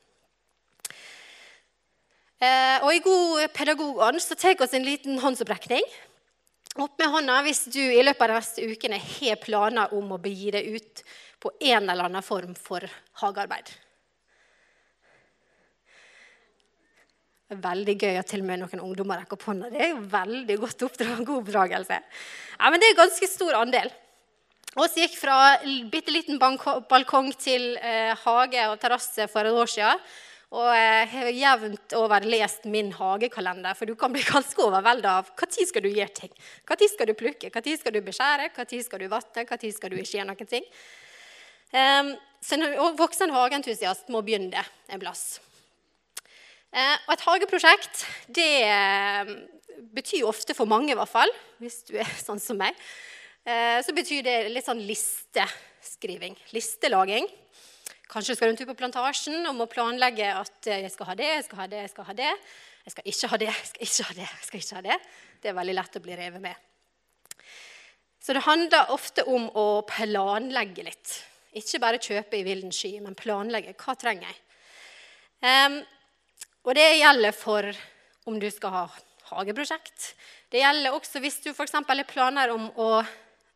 Uh, 2.36 2.84
og 2.84 2.90
I 2.92 3.00
god 3.00 3.46
pedagogånd 3.56 4.20
så 4.20 4.36
tar 4.36 4.52
vi 4.56 4.64
oss 4.66 4.74
en 4.76 4.84
liten 4.84 5.16
håndsopprekning. 5.22 5.86
Opp 6.76 6.98
med 7.00 7.08
hånda 7.08 7.38
hvis 7.46 7.62
du 7.72 7.80
i 7.80 8.02
løpet 8.04 8.26
av 8.26 8.34
de 8.34 8.36
neste 8.36 8.66
ukene 8.68 8.98
har 9.00 9.38
planer 9.40 9.94
om 9.96 10.12
å 10.12 10.20
begi 10.20 10.50
deg 10.52 10.68
ut 10.76 11.02
på 11.40 11.54
en 11.72 11.88
eller 11.88 12.10
annen 12.10 12.24
form 12.24 12.52
for 12.58 12.84
hagearbeid. 13.22 13.70
Det 17.46 17.54
er 17.54 17.62
veldig 17.62 17.94
gøy 17.94 18.18
at 18.20 18.28
til 18.28 18.42
og 18.42 18.48
med 18.50 18.60
noen 18.60 18.82
ungdommer 18.82 19.22
rekker 19.22 19.38
opp 19.38 19.48
hånda. 19.48 19.70
Det 19.72 19.80
er 19.80 19.92
jo 19.94 20.02
veldig 20.12 20.56
godt 20.64 20.84
oppdrag, 20.88 21.20
god 21.22 21.40
oppdragelse. 21.44 21.98
Ja, 22.58 22.68
men 22.68 22.82
det 22.82 22.90
er 22.90 22.96
en 22.96 23.02
ganske 23.04 23.30
stor 23.30 23.56
andel. 23.62 23.92
Oss 24.76 24.96
gikk 24.98 25.14
fra 25.16 25.56
bitte 25.88 26.12
liten 26.12 26.36
balkong 26.42 27.30
til 27.40 27.78
eh, 27.78 28.12
hage 28.26 28.66
og 28.68 28.80
terrasse 28.82 29.24
for 29.32 29.48
et 29.48 29.56
år 29.56 29.70
siden. 29.72 30.02
Og 30.54 30.68
jeg 30.70 31.06
har 31.10 31.28
jevnt 31.34 31.94
over 31.98 32.26
lest 32.30 32.68
min 32.70 32.92
hagekalender, 32.94 33.74
for 33.74 33.88
du 33.88 33.96
kan 33.98 34.12
bli 34.14 34.22
ganske 34.22 34.62
overvelda 34.62 35.16
av 35.18 35.32
når 35.34 35.66
skal 35.66 35.82
du 35.82 35.90
gjøre 35.90 36.14
ting. 36.14 36.36
Når 36.68 36.92
skal 36.92 37.10
du 37.10 37.16
plukke, 37.18 37.50
når 37.50 37.80
skal 37.80 37.96
du 37.96 38.00
beskjære, 38.06 38.52
når 38.54 38.84
skal 38.86 39.02
du 39.02 39.08
vatte, 39.10 39.42
når 39.42 39.72
skal 39.74 39.90
du 39.90 39.98
ikke 39.98 40.18
gjøre 40.20 40.28
noen 40.30 40.52
ting. 40.52 40.68
Um, 41.74 42.12
så 42.38 42.54
en 42.54 42.94
voksen 42.96 43.34
hageentusiast 43.34 44.06
må 44.14 44.22
begynne 44.22 44.62
en 44.86 45.02
plass. 45.02 45.40
Uh, 46.70 46.94
og 47.08 47.16
et 47.16 47.24
hageprosjekt 47.26 48.04
det 48.36 48.50
eh, 48.68 49.30
betyr 49.96 50.26
ofte 50.28 50.54
for 50.54 50.68
mange, 50.68 50.92
i 50.92 50.98
hvert 50.98 51.10
fall, 51.10 51.32
hvis 51.58 51.80
du 51.88 51.96
er 51.98 52.10
sånn 52.20 52.40
som 52.42 52.58
meg, 52.60 52.76
uh, 53.48 53.82
så 53.82 53.94
betyr 53.96 54.22
det 54.22 54.36
litt 54.52 54.68
sånn 54.68 54.84
listeskriving. 54.86 56.38
Listelaging. 56.54 57.26
Kanskje 58.06 58.36
skal 58.36 58.48
du 58.48 58.54
en 58.54 58.60
tur 58.60 58.68
på 58.70 58.78
plantasjen 58.78 59.40
og 59.48 59.56
må 59.58 59.66
planlegge 59.70 60.28
at 60.30 60.68
jeg 60.70 60.90
skal 60.94 61.10
ha 61.10 61.18
det, 61.18 61.30
jeg 61.32 61.44
skal 61.48 61.62
ha 61.62 61.66
det, 61.72 61.82
jeg 61.82 61.92
skal 61.92 62.06
ha 62.06 62.14
det. 62.20 62.32
Jeg 62.86 62.94
skal 62.94 63.10
ikke 63.10 63.30
ha 63.32 63.38
det, 63.42 63.50
jeg 63.50 63.66
skal 63.66 63.86
ikke 63.86 64.04
ha 64.06 64.14
det, 64.14 64.26
jeg 64.26 64.46
skal 64.46 64.60
ikke 64.60 64.76
ha 64.76 64.82
det. 64.86 64.98
Det 65.42 65.50
er 65.50 65.56
veldig 65.56 65.74
lett 65.74 65.98
å 65.98 66.02
bli 66.04 66.18
revet 66.20 66.44
med. 66.44 66.60
Så 68.22 68.34
det 68.34 68.44
handler 68.46 68.92
ofte 68.94 69.24
om 69.26 69.48
å 69.58 69.66
planlegge 69.86 70.86
litt. 70.86 71.16
Ikke 71.58 71.80
bare 71.82 72.02
kjøpe 72.02 72.38
i 72.38 72.44
villen 72.46 72.70
sky, 72.74 72.96
men 73.02 73.18
planlegge. 73.18 73.74
Hva 73.78 73.96
trenger 73.98 74.30
jeg? 74.30 74.38
Um, 75.42 75.76
og 76.66 76.78
det 76.78 76.86
gjelder 77.00 77.34
for 77.34 77.68
om 78.26 78.38
du 78.42 78.48
skal 78.54 78.74
ha 78.74 78.84
hageprosjekt. 79.32 80.12
Det 80.50 80.62
gjelder 80.62 80.94
også 80.94 81.22
hvis 81.22 81.40
du 81.42 81.50
f.eks. 81.52 81.74
har 81.74 82.02
planer 82.06 82.54
om 82.54 82.68
å 82.78 82.90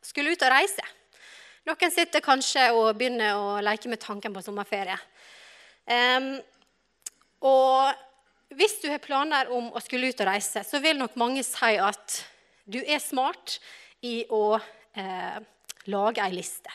skulle 0.02 0.34
ut 0.34 0.42
og 0.46 0.52
reise. 0.54 0.86
Noen 1.70 1.92
sitter 1.94 2.18
kanskje 2.18 2.64
og 2.74 2.96
begynner 2.98 3.36
å 3.38 3.50
leke 3.62 3.86
med 3.86 4.00
tanken 4.02 4.32
på 4.34 4.40
sommerferie. 4.42 4.96
Um, 5.86 6.32
og 7.46 8.56
hvis 8.58 8.74
du 8.82 8.88
har 8.90 8.98
planer 9.04 9.52
om 9.54 9.68
å 9.70 9.82
skulle 9.84 10.10
ut 10.10 10.22
og 10.24 10.26
reise, 10.26 10.64
så 10.66 10.80
vil 10.82 10.98
nok 10.98 11.14
mange 11.20 11.44
si 11.46 11.76
at 11.78 12.16
du 12.66 12.80
er 12.80 12.98
smart 12.98 13.60
i 14.02 14.24
å 14.34 14.58
eh, 14.58 15.38
lage 15.94 16.24
ei 16.24 16.34
liste. 16.34 16.74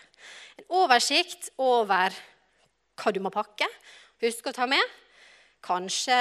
En 0.56 0.72
oversikt 0.80 1.52
over 1.60 2.16
hva 2.96 3.12
du 3.12 3.20
må 3.20 3.34
pakke. 3.36 3.68
Husk 4.24 4.48
å 4.48 4.56
ta 4.56 4.70
med. 4.72 4.96
Kanskje 5.66 6.16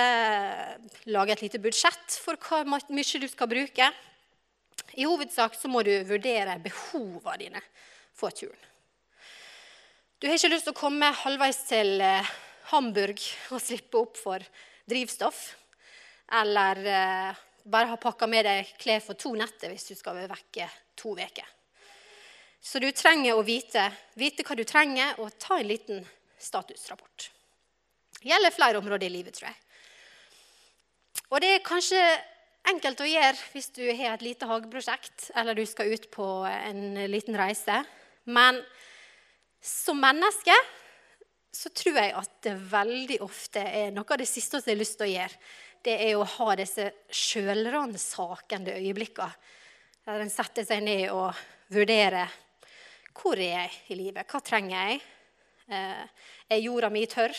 lage 1.15 1.37
et 1.37 1.47
lite 1.47 1.63
budsjett 1.63 2.19
for 2.27 2.43
hvor 2.43 2.67
mye 2.67 3.23
du 3.23 3.31
skal 3.31 3.51
bruke. 3.55 3.91
I 4.99 5.07
hovedsak 5.07 5.55
så 5.59 5.71
må 5.71 5.87
du 5.87 5.95
vurdere 6.11 6.59
behovene 6.67 7.39
dine 7.47 7.67
for 8.15 8.35
turen. 8.35 8.61
Du 10.19 10.29
har 10.29 10.39
ikke 10.39 10.53
lyst 10.55 10.69
til 10.69 10.73
å 10.73 10.79
komme 10.79 11.11
halvveis 11.25 11.59
til 11.69 11.99
eh, 12.01 12.31
Hamburg 12.71 13.21
og 13.53 13.61
slippe 13.61 14.01
opp 14.01 14.17
for 14.17 14.45
drivstoff. 14.89 15.41
Eller 16.41 16.81
eh, 16.89 17.43
bare 17.69 17.91
ha 17.91 17.99
pakka 18.01 18.29
med 18.31 18.47
deg 18.47 18.71
klær 18.81 19.03
for 19.05 19.19
to 19.21 19.35
netter 19.37 19.73
hvis 19.73 19.91
du 19.91 19.99
skal 19.99 20.17
være 20.17 20.33
vekke 20.33 20.69
to 20.97 21.13
uker. 21.19 21.51
Så 22.65 22.81
du 22.81 22.89
trenger 22.97 23.37
å 23.37 23.45
vite, 23.45 23.91
vite 24.17 24.45
hva 24.47 24.57
du 24.57 24.65
trenger, 24.65 25.19
og 25.21 25.35
ta 25.37 25.59
en 25.61 25.69
liten 25.69 26.01
statusrapport. 26.41 27.27
Det 28.17 28.31
gjelder 28.31 28.55
flere 28.57 28.81
områder 28.81 29.11
i 29.11 29.13
livet, 29.13 29.37
tror 29.37 29.51
jeg. 29.51 29.59
Og 31.29 31.43
det 31.45 31.51
er 31.51 31.67
kanskje 31.67 32.01
enkelt 32.73 33.03
å 33.05 33.09
gjøre 33.09 33.37
hvis 33.53 33.69
du 33.77 33.83
har 33.85 34.15
et 34.15 34.25
lite 34.25 34.49
hageprosjekt 34.49 35.29
eller 35.37 35.57
du 35.59 35.67
skal 35.69 35.93
ut 35.93 36.09
på 36.15 36.29
en 36.49 36.97
liten 37.13 37.37
reise. 37.37 37.83
Men 38.25 38.61
som 39.65 40.01
menneske 40.01 40.55
så 41.55 41.71
tror 41.71 41.99
jeg 42.01 42.15
at 42.19 42.33
det 42.45 42.55
veldig 42.71 43.21
ofte 43.25 43.63
er 43.63 43.93
noe 43.95 44.09
av 44.11 44.21
det 44.21 44.29
siste 44.29 44.61
vi 44.65 44.75
har 44.75 44.81
lyst 44.81 44.99
til 44.99 45.07
å 45.07 45.13
gjøre. 45.13 45.43
Det 45.85 45.95
er 46.01 46.17
å 46.17 46.27
ha 46.37 46.55
disse 46.57 46.89
sjølransakende 47.13 48.75
øyeblikkene. 48.81 49.53
Der 50.05 50.21
en 50.21 50.33
setter 50.33 50.67
seg 50.69 50.83
ned 50.85 51.11
og 51.13 51.33
vurderer 51.73 52.33
hvor 53.15 53.39
er 53.39 53.53
jeg 53.55 53.77
i 53.95 53.99
livet. 53.99 54.27
Hva 54.29 54.41
trenger 54.45 54.75
jeg? 54.75 55.03
Eh, 55.71 56.25
er 56.51 56.65
jorda 56.65 56.91
mi 56.93 57.05
tørr? 57.09 57.37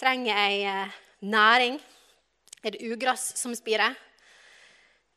Trenger 0.00 0.34
jeg 0.34 0.64
eh, 0.68 0.96
næring? 1.24 1.78
Er 2.64 2.74
det 2.74 2.82
ugress 2.90 3.30
som 3.38 3.54
spirer? 3.56 3.94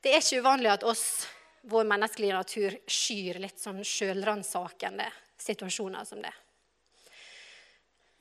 Det 0.04 0.14
er 0.14 0.22
ikke 0.22 0.44
uvanlig 0.44 0.72
at 0.72 0.86
oss, 0.88 1.26
vår 1.68 1.88
menneskelige 1.88 2.36
natur, 2.36 2.78
skyr 2.88 3.42
litt 3.44 3.60
sånn 3.60 3.84
sjølransakende 3.86 5.08
situasjoner 5.42 6.08
som 6.08 6.22
det. 6.24 6.34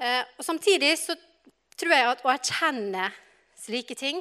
Eh, 0.02 0.22
og 0.36 0.44
Samtidig 0.44 0.92
så 1.00 1.16
tror 1.76 1.94
jeg 1.94 2.08
at 2.10 2.24
å 2.24 2.32
erkjenne 2.32 3.10
slike 3.56 3.96
ting, 3.98 4.20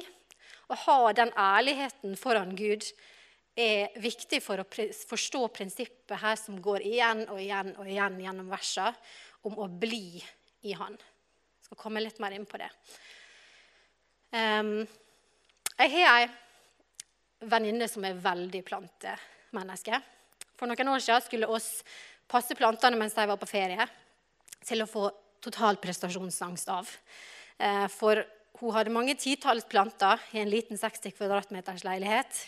å 0.66 0.78
ha 0.86 1.12
den 1.14 1.30
ærligheten 1.38 2.16
foran 2.18 2.54
Gud, 2.58 2.86
er 3.56 3.94
viktig 4.02 4.42
for 4.44 4.60
å 4.60 4.66
forstå 4.68 5.46
prinsippet 5.54 6.18
her 6.20 6.36
som 6.36 6.58
går 6.60 6.84
igjen 6.84 7.22
og 7.30 7.38
igjen 7.40 7.72
og 7.78 7.88
igjen 7.88 8.18
gjennom 8.20 8.50
versene, 8.52 8.92
om 9.46 9.54
å 9.62 9.68
bli 9.70 10.18
i 10.66 10.74
Han. 10.74 10.96
Jeg 10.96 11.68
skal 11.68 11.78
komme 11.78 12.02
litt 12.02 12.18
mer 12.22 12.34
inn 12.34 12.46
på 12.48 12.58
det. 12.58 12.68
Um, 14.34 14.82
jeg 15.78 15.92
har 15.92 16.08
ei 16.16 16.26
venninne 17.44 17.88
som 17.90 18.04
er 18.06 18.18
veldig 18.20 18.62
plantemenneske. 18.66 20.00
For 20.56 20.70
noen 20.70 20.92
år 20.94 21.02
siden 21.04 21.24
skulle 21.24 21.50
oss 21.52 21.70
passe 22.30 22.56
plantene 22.58 22.98
mens 22.98 23.14
de 23.16 23.26
var 23.28 23.38
på 23.40 23.48
ferie, 23.48 23.86
til 24.66 24.82
å 24.82 24.88
få 24.90 25.10
total 25.44 25.78
prestasjonsangst 25.78 26.72
av. 26.72 26.88
Uh, 27.60 27.86
for 27.92 28.24
hun 28.60 28.72
hadde 28.74 28.94
mange 28.94 29.14
titalls 29.20 29.66
planter 29.68 30.20
i 30.32 30.40
en 30.40 30.50
liten 30.50 30.80
60 30.80 31.14
kvadratmeters 31.16 31.84
leilighet. 31.86 32.40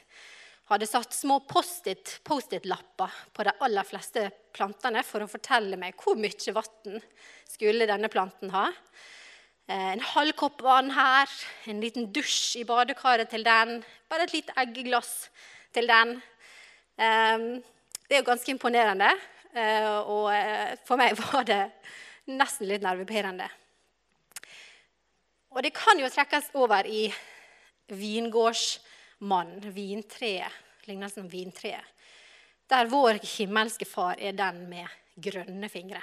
Hadde 0.68 0.88
satt 0.88 1.14
små 1.16 1.38
Post-It-lapper 1.49 3.12
Post 3.12 3.33
på 3.37 3.45
de 3.47 3.54
aller 3.64 3.87
fleste 3.88 4.26
plantene 4.57 5.04
for 5.07 5.25
å 5.25 5.30
fortelle 5.30 5.78
meg 5.80 5.97
hvor 6.00 6.18
mye 6.21 6.54
vann 6.57 6.99
skulle 7.49 7.88
denne 7.88 8.11
planten 8.12 8.52
ha. 8.52 8.66
Eh, 9.68 9.92
en 9.92 10.00
halv 10.00 10.32
kopp 10.32 10.62
vann 10.64 10.94
her, 10.96 11.28
en 11.68 11.80
liten 11.82 12.06
dusj 12.08 12.56
i 12.56 12.64
badekaret 12.64 13.28
til 13.28 13.42
den. 13.44 13.82
Bare 14.08 14.25
et 14.25 14.32
lite 14.32 14.54
eggeglass 14.56 15.28
til 15.76 15.90
den. 15.90 16.14
Ehm, 16.96 17.60
det 18.08 18.16
er 18.16 18.22
jo 18.22 18.30
ganske 18.30 18.50
imponerende, 18.54 19.10
eh, 19.52 19.90
og 20.08 20.32
eh, 20.32 20.72
for 20.88 20.96
meg 20.96 21.12
var 21.20 21.44
det 21.44 21.60
nesten 22.32 22.70
litt 22.70 22.80
nervepirrende. 22.80 23.50
Og 25.52 25.62
det 25.62 25.75
kan 25.76 26.00
jo 26.00 26.08
trekkes 26.08 26.48
over 26.56 26.88
i 26.88 27.04
vingårdsmann, 27.92 29.58
vintreet, 29.68 30.60
lignelsen 30.88 31.26
om 31.26 31.32
vintreet. 31.32 31.84
Der 32.72 32.88
vår 32.88 33.20
himmelske 33.37 33.84
far 33.84 34.16
er 34.16 34.32
den 34.32 34.64
med 34.70 34.88
grønne 35.20 35.68
fingre. 35.68 36.00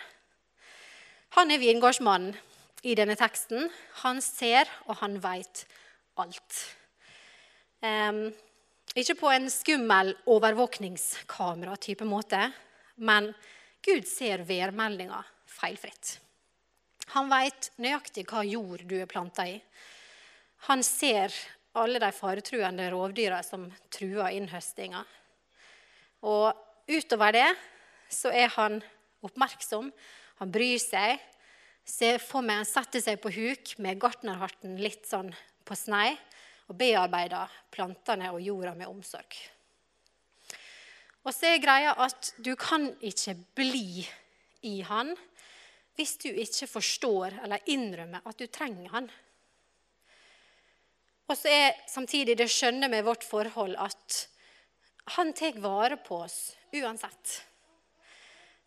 Han 1.34 1.50
er 1.50 1.58
vingårdsmannen 1.58 2.38
i 2.86 2.94
denne 2.98 3.16
teksten. 3.18 3.70
Han 4.04 4.22
ser, 4.22 4.70
og 4.86 5.00
han 5.02 5.18
veit 5.24 5.66
alt. 6.22 6.60
Um, 7.82 8.28
Ikke 8.96 9.18
på 9.20 9.32
en 9.34 9.50
skummel 9.52 10.14
overvåkningskamera-type 10.32 12.06
måte, 12.08 12.46
men 12.96 13.34
Gud 13.84 14.06
ser 14.08 14.46
værmeldinga 14.48 15.20
feilfritt. 15.50 16.20
Han 17.14 17.28
veit 17.30 17.70
nøyaktig 17.82 18.26
hva 18.30 18.46
jord 18.48 18.86
du 18.88 18.96
er 19.02 19.10
planta 19.10 19.46
i. 19.50 19.58
Han 20.70 20.82
ser 20.86 21.34
alle 21.76 22.00
de 22.02 22.10
faretruende 22.16 22.88
rovdyra 22.94 23.42
som 23.46 23.68
truer 23.94 24.32
innhøstinga. 24.38 25.04
Og 26.26 26.56
utover 26.90 27.36
det 27.36 27.50
så 28.10 28.32
er 28.34 28.50
han 28.56 28.80
oppmerksom, 29.26 29.92
han 30.40 30.52
bryr 30.52 30.80
seg. 30.82 31.20
Ser 31.86 32.18
for 32.18 32.42
meg 32.42 32.64
han 32.64 32.68
setter 32.68 33.04
seg 33.04 33.20
på 33.22 33.32
huk 33.36 33.76
med 33.84 34.00
gartnerharten 34.02 34.80
litt 34.82 35.06
sånn 35.06 35.30
på 35.66 35.78
snei 35.78 36.16
og 36.66 36.78
bearbeider 36.80 37.52
plantene 37.74 38.32
og 38.34 38.42
jorda 38.42 38.74
med 38.78 38.90
omsorg. 38.90 39.38
Og 41.26 41.34
så 41.34 41.54
er 41.54 41.62
greia 41.62 41.94
at 42.06 42.34
du 42.38 42.54
kan 42.58 42.90
ikke 43.06 43.36
bli 43.58 44.06
i 44.66 44.80
han 44.86 45.14
hvis 45.96 46.18
du 46.22 46.28
ikke 46.30 46.68
forstår 46.68 47.40
eller 47.46 47.70
innrømmer 47.72 48.26
at 48.28 48.38
du 48.42 48.50
trenger 48.52 48.90
han. 48.92 49.08
Og 51.26 51.38
så 51.38 51.50
er 51.50 51.78
samtidig 51.90 52.36
det 52.38 52.50
skjønne 52.52 52.90
med 52.92 53.06
vårt 53.08 53.26
forhold 53.26 53.78
at 53.82 54.26
han 55.16 55.32
tar 55.38 55.58
vare 55.62 55.98
på 56.02 56.20
oss 56.26 56.56
uansett. 56.74 57.40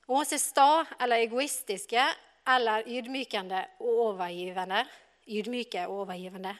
Og 0.08 0.22
vi 0.22 0.38
er 0.38 0.42
sta 0.42 0.70
eller 0.98 1.26
egoistiske 1.26 2.06
eller 2.48 2.86
ydmykende 2.88 3.60
og 3.84 4.02
overgivende, 4.08 4.84
ydmyke 5.28 5.86
og 5.88 6.04
overgivende 6.04 6.54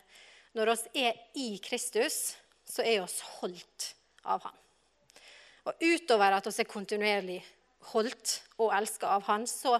Når 0.54 0.74
vi 0.92 1.04
er 1.04 1.14
i 1.34 1.60
Kristus, 1.62 2.36
så 2.64 2.82
er 2.82 3.04
vi 3.04 3.22
holdt 3.40 3.94
av 4.24 4.42
Han. 4.42 4.56
Og 5.68 5.84
utover 5.84 6.34
at 6.36 6.46
vi 6.48 6.62
er 6.62 6.68
kontinuerlig 6.68 7.38
holdt 7.92 8.34
og 8.58 8.72
elska 8.74 9.06
av 9.06 9.26
Han, 9.28 9.46
så 9.46 9.78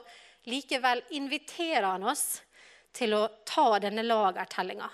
likevel 0.49 1.03
inviterer 1.17 1.89
Han 1.89 2.07
oss 2.13 2.43
til 2.95 3.15
å 3.17 3.25
ta 3.45 3.79
denne 3.83 4.05
lagertellinga. 4.05 4.89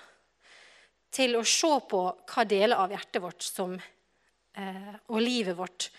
Til 1.14 1.37
å 1.38 1.44
se 1.47 1.75
på 1.90 2.00
hva 2.30 2.47
deler 2.49 2.80
av 2.80 2.94
hjertet 2.94 3.23
vårt 3.23 3.42
som, 3.42 3.75
eh, 4.54 4.94
og 5.09 5.21
livet 5.21 5.56
vårt 5.56 5.90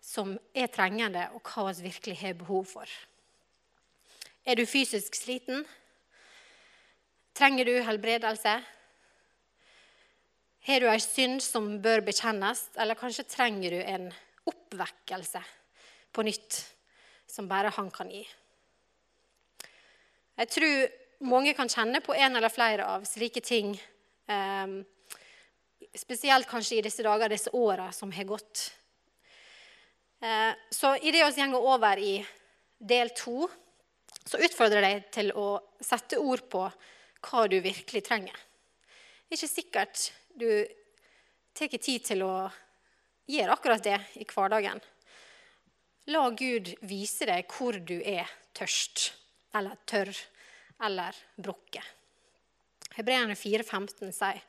som 0.00 0.38
er 0.54 0.68
trengende, 0.68 1.30
og 1.34 1.42
hva 1.42 1.72
vi 1.72 1.88
virkelig 1.88 2.20
har 2.20 2.34
behov 2.34 2.64
for. 2.68 2.88
Er 4.44 4.58
du 4.60 4.66
fysisk 4.68 5.14
sliten? 5.16 5.62
Trenger 7.32 7.64
du 7.64 7.78
helbredelse? 7.80 8.52
Har 10.64 10.80
du 10.80 10.88
ei 10.88 11.00
synd 11.00 11.40
som 11.40 11.70
bør 11.84 12.04
bekjennes, 12.04 12.66
eller 12.76 12.98
kanskje 13.00 13.24
trenger 13.24 13.72
du 13.72 13.80
en 13.80 14.10
oppvekkelse 14.44 15.40
på 16.12 16.26
nytt, 16.28 16.60
som 17.24 17.48
bare 17.48 17.72
han 17.72 17.88
kan 17.92 18.12
gi? 18.12 18.20
Jeg 20.36 20.52
tror 20.52 21.24
mange 21.24 21.56
kan 21.56 21.72
kjenne 21.72 22.04
på 22.04 22.12
en 22.12 22.36
eller 22.36 22.52
flere 22.52 22.84
av 22.98 23.08
slike 23.08 23.40
ting, 23.40 23.72
eh, 24.28 24.78
spesielt 25.96 26.48
kanskje 26.50 26.82
i 26.82 26.84
disse 26.84 27.02
dager, 27.02 27.32
disse 27.32 27.52
åra 27.52 27.92
som 27.92 28.12
har 28.12 28.28
gått 28.28 28.70
så 30.24 30.54
så 30.70 30.96
idet 31.04 31.36
vi 31.36 31.46
går 31.52 31.66
over 31.74 31.98
i 31.98 32.24
del 32.80 33.10
to, 33.10 33.48
så 34.24 34.40
utfordrer 34.40 34.84
jeg 34.86 35.00
deg 35.00 35.10
til 35.14 35.32
å 35.36 35.48
sette 35.84 36.18
ord 36.20 36.44
på 36.50 36.64
hva 37.24 37.44
du 37.48 37.58
virkelig 37.64 38.04
trenger. 38.06 38.36
Det 39.24 39.36
er 39.36 39.40
ikke 39.40 39.52
sikkert 39.52 40.04
du 40.34 40.48
tar 41.54 41.72
tid 41.76 42.04
til 42.04 42.24
å 42.26 42.34
gjøre 43.30 43.54
akkurat 43.54 43.84
det 43.84 43.98
i 44.20 44.26
hverdagen. 44.28 44.80
La 46.12 46.28
Gud 46.36 46.74
vise 46.84 47.28
deg 47.28 47.48
hvor 47.52 47.78
du 47.80 47.96
er 48.00 48.28
tørst 48.56 49.10
eller 49.56 49.78
tørr 49.88 50.12
eller 50.84 51.16
brukket. 51.40 51.84
Hebreerne 52.94 53.36
4,15 53.38 54.12
sier 54.14 54.42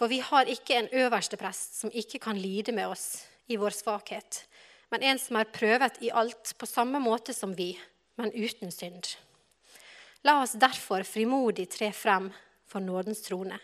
for 0.00 0.08
vi 0.08 0.22
har 0.24 0.48
ikke 0.48 0.78
en 0.78 0.86
øverste 0.96 1.36
prest 1.36 1.76
som 1.82 1.92
ikke 1.92 2.22
kan 2.24 2.38
lide 2.40 2.72
med 2.72 2.88
oss 2.88 3.26
i 3.52 3.58
vår 3.60 3.74
svakhet, 3.76 4.46
men 4.88 5.04
en 5.04 5.18
som 5.20 5.36
er 5.36 5.50
prøvet 5.52 5.98
i 6.00 6.08
alt 6.08 6.54
på 6.56 6.68
samme 6.68 7.02
måte 7.04 7.34
som 7.36 7.52
vi, 7.52 7.74
men 8.20 8.32
uten 8.36 8.72
synd. 8.72 9.14
La 10.26 10.42
oss 10.42 10.56
derfor 10.60 11.04
frimodig 11.08 11.70
tre 11.72 11.90
frem 11.96 12.28
for 12.68 12.84
nådens 12.84 13.22
trone, 13.24 13.56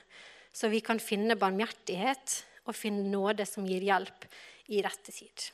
så 0.52 0.70
vi 0.72 0.80
kan 0.80 1.00
finne 1.02 1.36
barmhjertighet 1.38 2.40
og 2.66 2.76
finne 2.76 3.04
nåde 3.12 3.44
som 3.46 3.66
gir 3.68 3.84
hjelp 3.84 4.26
i 4.72 4.80
rette 4.82 5.12
tid. 5.12 5.50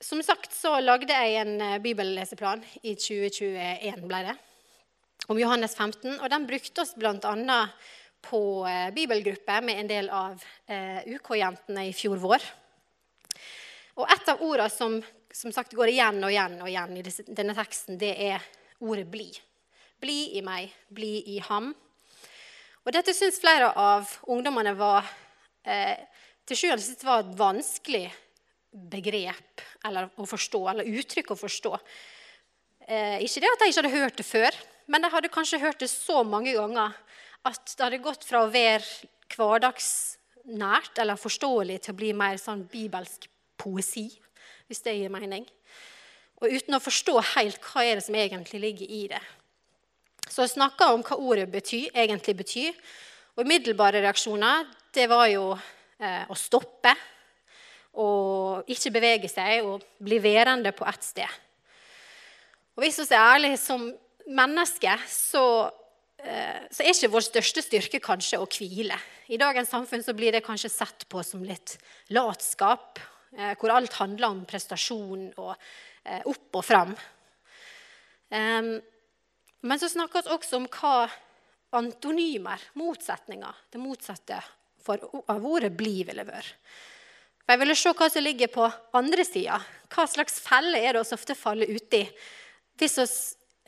Som 0.00 0.22
sagt 0.24 0.54
så 0.56 0.78
lagde 0.80 1.12
jeg 1.12 1.42
en 1.42 1.58
eh, 1.60 1.80
bibelleseplan 1.82 2.62
i 2.80 2.94
2021, 2.96 4.06
ble 4.08 4.22
det, 4.30 4.36
om 5.28 5.38
Johannes 5.38 5.74
15. 5.76 6.14
Og 6.16 6.30
den 6.32 6.46
brukte 6.48 6.86
oss 6.86 6.94
bl.a 6.96 7.58
på 8.24 8.40
eh, 8.68 8.88
bibelgruppe 8.96 9.58
med 9.66 9.82
en 9.82 9.90
del 9.90 10.08
av 10.08 10.40
eh, 10.72 11.04
UK-jentene 11.18 11.84
i 11.90 11.92
fjor 11.96 12.16
vår. 12.22 12.48
Og 13.98 14.06
Et 14.10 14.28
av 14.28 14.42
ordene 14.42 14.70
som, 14.70 14.98
som 15.32 15.52
sagt 15.52 15.74
går 15.74 15.92
igjen 15.92 16.22
og 16.22 16.30
igjen 16.30 16.58
og 16.60 16.68
igjen 16.70 16.96
i 16.96 17.04
denne 17.34 17.54
teksten, 17.56 17.98
det 17.98 18.14
er 18.16 18.42
ordet 18.80 19.06
'bli'. 19.10 19.40
Bli 20.00 20.38
i 20.38 20.42
meg, 20.42 20.72
bli 20.88 21.36
i 21.36 21.38
ham. 21.44 21.74
Og 22.86 22.92
Dette 22.92 23.12
syns 23.12 23.40
flere 23.40 23.68
av 23.76 24.08
ungdommene 24.26 24.72
var 24.78 25.04
eh, 25.64 25.98
til 26.48 26.56
sjuende 26.56 26.82
sist 26.82 27.04
var 27.04 27.20
et 27.20 27.36
vanskelig 27.36 28.06
begrep 28.70 29.62
å 29.84 30.26
forstå, 30.26 30.60
eller 30.70 30.88
uttrykk 30.88 31.34
å 31.34 31.38
forstå. 31.38 31.72
Eh, 32.88 33.20
ikke 33.26 33.42
det 33.42 33.52
at 33.52 33.62
de 33.62 33.68
ikke 33.70 33.82
hadde 33.82 33.98
hørt 33.98 34.16
det 34.18 34.26
før, 34.26 34.56
men 34.90 35.04
de 35.04 35.12
hadde 35.12 35.32
kanskje 35.32 35.60
hørt 35.62 35.82
det 35.82 35.90
så 35.92 36.24
mange 36.26 36.54
ganger 36.56 36.96
at 37.46 37.74
det 37.76 37.84
hadde 37.84 38.02
gått 38.02 38.26
fra 38.26 38.44
å 38.44 38.50
være 38.50 39.06
hverdagsnært 39.30 40.98
eller 40.98 41.20
forståelig 41.20 41.78
til 41.84 41.94
å 41.94 42.00
bli 42.00 42.10
mer 42.16 42.40
sånn 42.40 42.66
bibelsk 42.70 43.29
poesi, 43.60 44.08
hvis 44.68 44.82
det 44.86 44.96
gir 44.96 45.12
mening. 45.12 45.44
Og 46.40 46.48
uten 46.56 46.76
å 46.76 46.82
forstå 46.82 47.16
helt 47.34 47.60
hva 47.68 47.84
er 47.84 47.98
det 47.98 48.06
som 48.06 48.16
egentlig 48.16 48.62
ligger 48.62 48.92
i 48.96 49.02
det. 49.12 49.20
Så 50.30 50.46
jeg 50.46 50.54
snakka 50.54 50.92
om 50.94 51.04
hva 51.04 51.18
ordet 51.18 51.48
betyr, 51.52 51.90
egentlig 51.92 52.36
betyr. 52.38 52.76
Og 53.36 53.44
umiddelbare 53.44 54.02
reaksjoner 54.04 54.68
det 54.94 55.06
var 55.10 55.26
jo 55.30 55.52
eh, 55.54 56.24
å 56.24 56.36
stoppe 56.38 56.94
og 58.00 58.70
ikke 58.70 58.92
bevege 58.94 59.28
seg 59.30 59.66
og 59.66 59.84
bli 60.02 60.20
værende 60.22 60.72
på 60.72 60.86
ett 60.88 61.04
sted. 61.04 61.38
Og 62.78 62.84
Hvis 62.84 63.02
vi 63.02 63.14
er 63.14 63.34
ærlige 63.34 63.58
som 63.60 63.90
mennesker, 64.30 65.02
så 65.10 65.44
Eh, 66.20 66.66
så 66.70 66.84
er 66.84 66.92
ikke 66.92 67.12
vår 67.14 67.24
største 67.24 67.62
styrke 67.64 68.00
kanskje 68.02 68.40
å 68.40 68.48
hvile. 68.50 68.96
I 69.30 69.38
dagens 69.40 69.70
samfunn 69.72 70.02
så 70.04 70.14
blir 70.16 70.34
det 70.34 70.44
kanskje 70.44 70.72
sett 70.72 71.06
på 71.08 71.22
som 71.24 71.42
litt 71.46 71.78
latskap, 72.12 73.00
hvor 73.30 73.72
alt 73.74 73.96
handler 74.00 74.28
om 74.28 74.44
prestasjon 74.48 75.28
og 75.38 75.52
eh, 76.04 76.22
opp 76.26 76.60
og 76.60 76.64
fram. 76.66 76.94
Men 78.30 79.80
så 79.82 79.88
snakker 79.90 80.22
vi 80.22 80.34
også 80.36 80.60
om 80.60 80.68
hva 80.70 81.08
antonymer, 81.78 82.62
motsetninger, 82.78 83.64
det 83.70 83.80
motsatte 83.82 84.38
av 84.38 85.46
ordet 85.46 85.72
'bli' 85.74 86.04
ville 86.06 86.26
vært. 86.26 86.54
Jeg 87.50 87.58
ville 87.58 87.74
se 87.74 87.90
hva 87.90 88.06
som 88.10 88.22
ligger 88.22 88.46
på 88.54 88.68
andre 88.94 89.24
sida. 89.26 89.58
Hva 89.90 90.06
slags 90.06 90.38
felle 90.38 90.78
er 90.78 90.94
det 90.94 91.02
vi 91.02 91.18
ofte 91.18 91.34
faller 91.34 91.66
uti 91.66 92.04
hvis 92.78 92.98
vi 92.98 93.06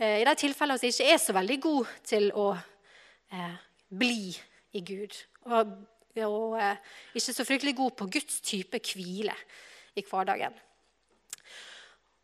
Eh, 0.03 0.22
i 0.22 0.27
de 0.27 0.35
tilfellene 0.38 0.81
vi 0.83 0.90
ikke 0.90 1.11
er 1.12 1.20
så 1.20 1.35
veldig 1.37 1.59
gode 1.62 1.90
til 2.09 2.31
å 2.38 2.48
eh, 2.57 3.57
bli 3.92 4.33
i 4.75 4.81
Gud. 4.87 5.14
Og, 5.46 5.75
og 6.20 6.59
eh, 6.61 6.77
ikke 7.16 7.35
så 7.35 7.46
fryktelig 7.48 7.75
gode 7.79 7.96
på 7.96 8.09
Guds 8.12 8.40
type 8.44 8.81
hvile 8.92 9.35
i 9.96 10.05
hverdagen. 10.05 10.55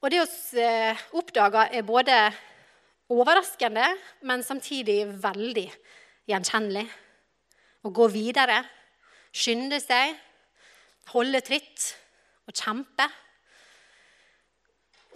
Og 0.03 0.13
det 0.13 0.23
vi 0.53 0.63
eh, 0.63 1.05
oppdager, 1.19 1.73
er 1.73 1.83
både 1.83 2.17
overraskende, 3.09 3.87
men 4.29 4.45
samtidig 4.45 5.01
veldig 5.23 5.67
gjenkjennelig. 6.29 6.87
Å 7.87 7.93
gå 7.95 8.09
videre, 8.13 8.63
skynde 9.33 9.79
seg, 9.81 10.13
holde 11.15 11.41
tritt 11.47 11.93
og 12.49 12.55
kjempe. 12.55 13.07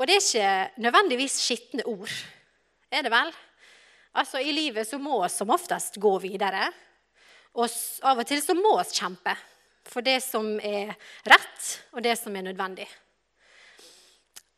Og 0.00 0.08
det 0.08 0.16
er 0.16 0.22
ikke 0.22 0.82
nødvendigvis 0.86 1.42
skitne 1.44 1.84
ord 1.90 2.22
er 2.92 3.06
det 3.06 3.12
vel? 3.12 3.30
Altså, 4.20 4.40
I 4.44 4.52
livet 4.52 4.84
så 4.84 4.98
må 5.00 5.22
vi 5.22 5.30
som 5.32 5.50
oftest 5.54 5.96
gå 6.00 6.12
videre. 6.20 6.66
Og 7.52 7.68
av 8.08 8.22
og 8.22 8.28
til 8.28 8.40
så 8.42 8.56
må 8.56 8.76
vi 8.80 8.96
kjempe 8.96 9.34
for 9.92 10.04
det 10.04 10.18
som 10.24 10.54
er 10.62 10.94
rett, 11.28 11.64
og 11.92 12.04
det 12.04 12.14
som 12.16 12.36
er 12.36 12.46
nødvendig. 12.46 12.86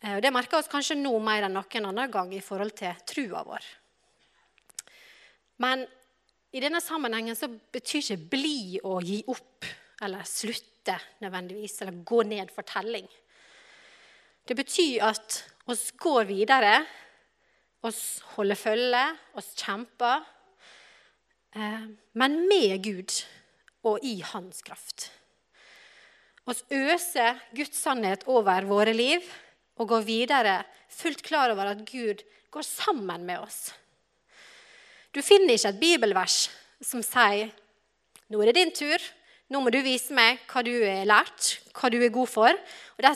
Eh, 0.05 0.17
og 0.17 0.23
Det 0.23 0.33
merker 0.35 0.61
oss 0.61 0.71
kanskje 0.71 0.99
nå 1.01 1.17
mer 1.19 1.47
enn 1.47 1.57
noen 1.57 1.89
annen 1.91 2.13
gang 2.13 2.33
i 2.35 2.45
forhold 2.45 2.77
til 2.79 2.95
trua 3.09 3.43
vår. 3.47 3.67
Men 5.65 5.87
i 6.55 6.63
denne 6.63 6.81
sammenhengen 6.83 7.35
så 7.35 7.49
betyr 7.49 8.03
ikke 8.03 8.29
'bli' 8.31 8.81
å 8.85 9.01
gi 9.03 9.25
opp 9.27 9.67
eller 10.03 10.23
slutte 10.23 10.99
nødvendigvis, 11.23 11.81
eller 11.83 12.05
gå 12.05 12.23
ned 12.23 12.51
for 12.51 12.63
telling. 12.63 13.09
Det 14.47 14.57
betyr 14.57 15.03
at 15.03 15.45
oss 15.67 15.91
går 15.97 16.25
videre, 16.29 16.87
oss 17.83 18.21
holder 18.35 18.55
følge, 18.55 19.05
oss 19.35 19.55
kjemper. 19.57 20.25
Eh, 21.55 21.87
men 22.19 22.39
med 22.49 22.83
Gud 22.83 23.15
og 23.87 24.03
i 24.03 24.19
Hans 24.27 24.63
kraft. 24.67 25.11
Vi 26.45 26.55
øser 26.91 27.39
Guds 27.55 27.79
sannhet 27.79 28.27
over 28.29 28.67
våre 28.69 28.93
liv 28.93 29.25
og 29.79 29.89
går 29.89 30.07
videre 30.07 30.57
fullt 30.93 31.23
klar 31.25 31.55
over 31.55 31.71
at 31.73 31.85
Gud 31.89 32.23
går 32.51 32.67
sammen 32.67 33.25
med 33.27 33.41
oss. 33.41 33.73
Du 35.15 35.23
finner 35.23 35.55
ikke 35.55 35.71
et 35.71 35.81
bibelvers 35.81 36.39
som 36.83 37.03
sier 37.07 37.53
nå 38.33 38.41
er 38.41 38.51
det 38.51 38.57
din 38.59 38.73
tur, 38.75 38.99
nå 39.53 39.61
må 39.61 39.71
du 39.71 39.79
vise 39.85 40.15
meg 40.17 40.41
hva 40.51 40.63
du 40.65 40.73
har 40.73 41.05
lært, 41.07 41.59
hva 41.77 41.91
du 41.93 42.01
er 42.01 42.13
god 42.13 42.31
for, 42.31 42.51
og, 42.97 43.03
det, 43.05 43.13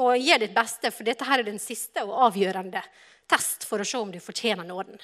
og 0.00 0.14
gjør 0.16 0.44
ditt 0.44 0.54
beste, 0.54 0.92
for 0.94 1.06
dette 1.06 1.26
her 1.26 1.42
er 1.42 1.48
den 1.48 1.60
siste 1.60 2.04
og 2.06 2.14
avgjørende 2.30 2.80
test 3.28 3.66
for 3.68 3.82
å 3.82 3.88
se 3.88 4.00
om 4.00 4.12
du 4.14 4.20
fortjener 4.22 4.64
nåden. 4.66 4.96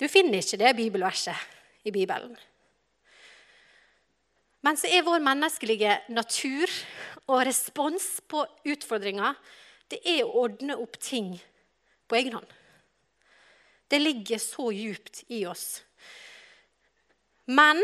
Du 0.00 0.08
finner 0.08 0.40
ikke 0.42 0.60
det 0.60 0.76
bibelverset 0.76 1.84
i 1.84 1.92
Bibelen. 1.94 2.36
Men 4.62 4.78
så 4.78 4.86
er 4.86 5.02
vår 5.02 5.22
menneskelige 5.22 5.96
natur 6.14 6.70
og 7.26 7.42
respons 7.46 8.20
på 8.30 8.44
utfordringer 8.68 9.34
det 9.92 10.00
er 10.08 10.22
å 10.24 10.46
ordne 10.46 10.78
opp 10.80 10.96
ting 11.02 11.34
på 12.08 12.16
egen 12.16 12.38
hånd. 12.38 12.48
Det 13.92 14.00
ligger 14.00 14.40
så 14.40 14.70
djupt 14.72 15.24
i 15.28 15.42
oss. 15.44 15.82
Men 17.52 17.82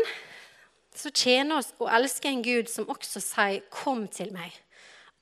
så 0.95 1.11
tjener 1.13 1.59
oss 1.59 1.69
å 1.77 1.89
elske 1.99 2.31
en 2.31 2.41
Gud 2.43 2.69
som 2.71 2.89
også 2.89 3.21
sier 3.21 3.61
'Kom 3.69 4.07
til 4.07 4.33
meg', 4.33 4.57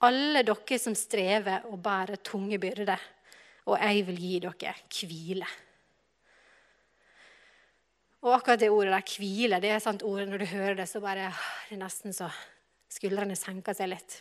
alle 0.00 0.42
dere 0.42 0.78
som 0.78 0.94
strever 0.94 1.66
og 1.66 1.82
bærer 1.82 2.16
tunge 2.16 2.58
byrder, 2.58 3.00
og 3.66 3.78
jeg 3.78 4.06
vil 4.06 4.16
gi 4.16 4.38
dere 4.38 4.74
hvile. 4.88 5.46
Og 8.24 8.32
akkurat 8.34 8.60
det 8.60 8.70
ordet 8.74 8.94
der, 8.96 9.18
hvile, 9.18 9.60
det 9.62 9.70
er 9.70 9.82
sant 9.82 10.02
ordet 10.02 10.26
når 10.30 10.42
du 10.42 10.48
hører 10.50 10.80
det, 10.80 10.88
så 10.90 11.02
bare 11.02 11.28
det 11.68 11.76
er 11.76 11.82
nesten 11.84 12.14
så 12.14 12.26
skuldrene 12.90 13.36
senker 13.38 13.76
seg 13.76 13.92
litt. 13.92 14.16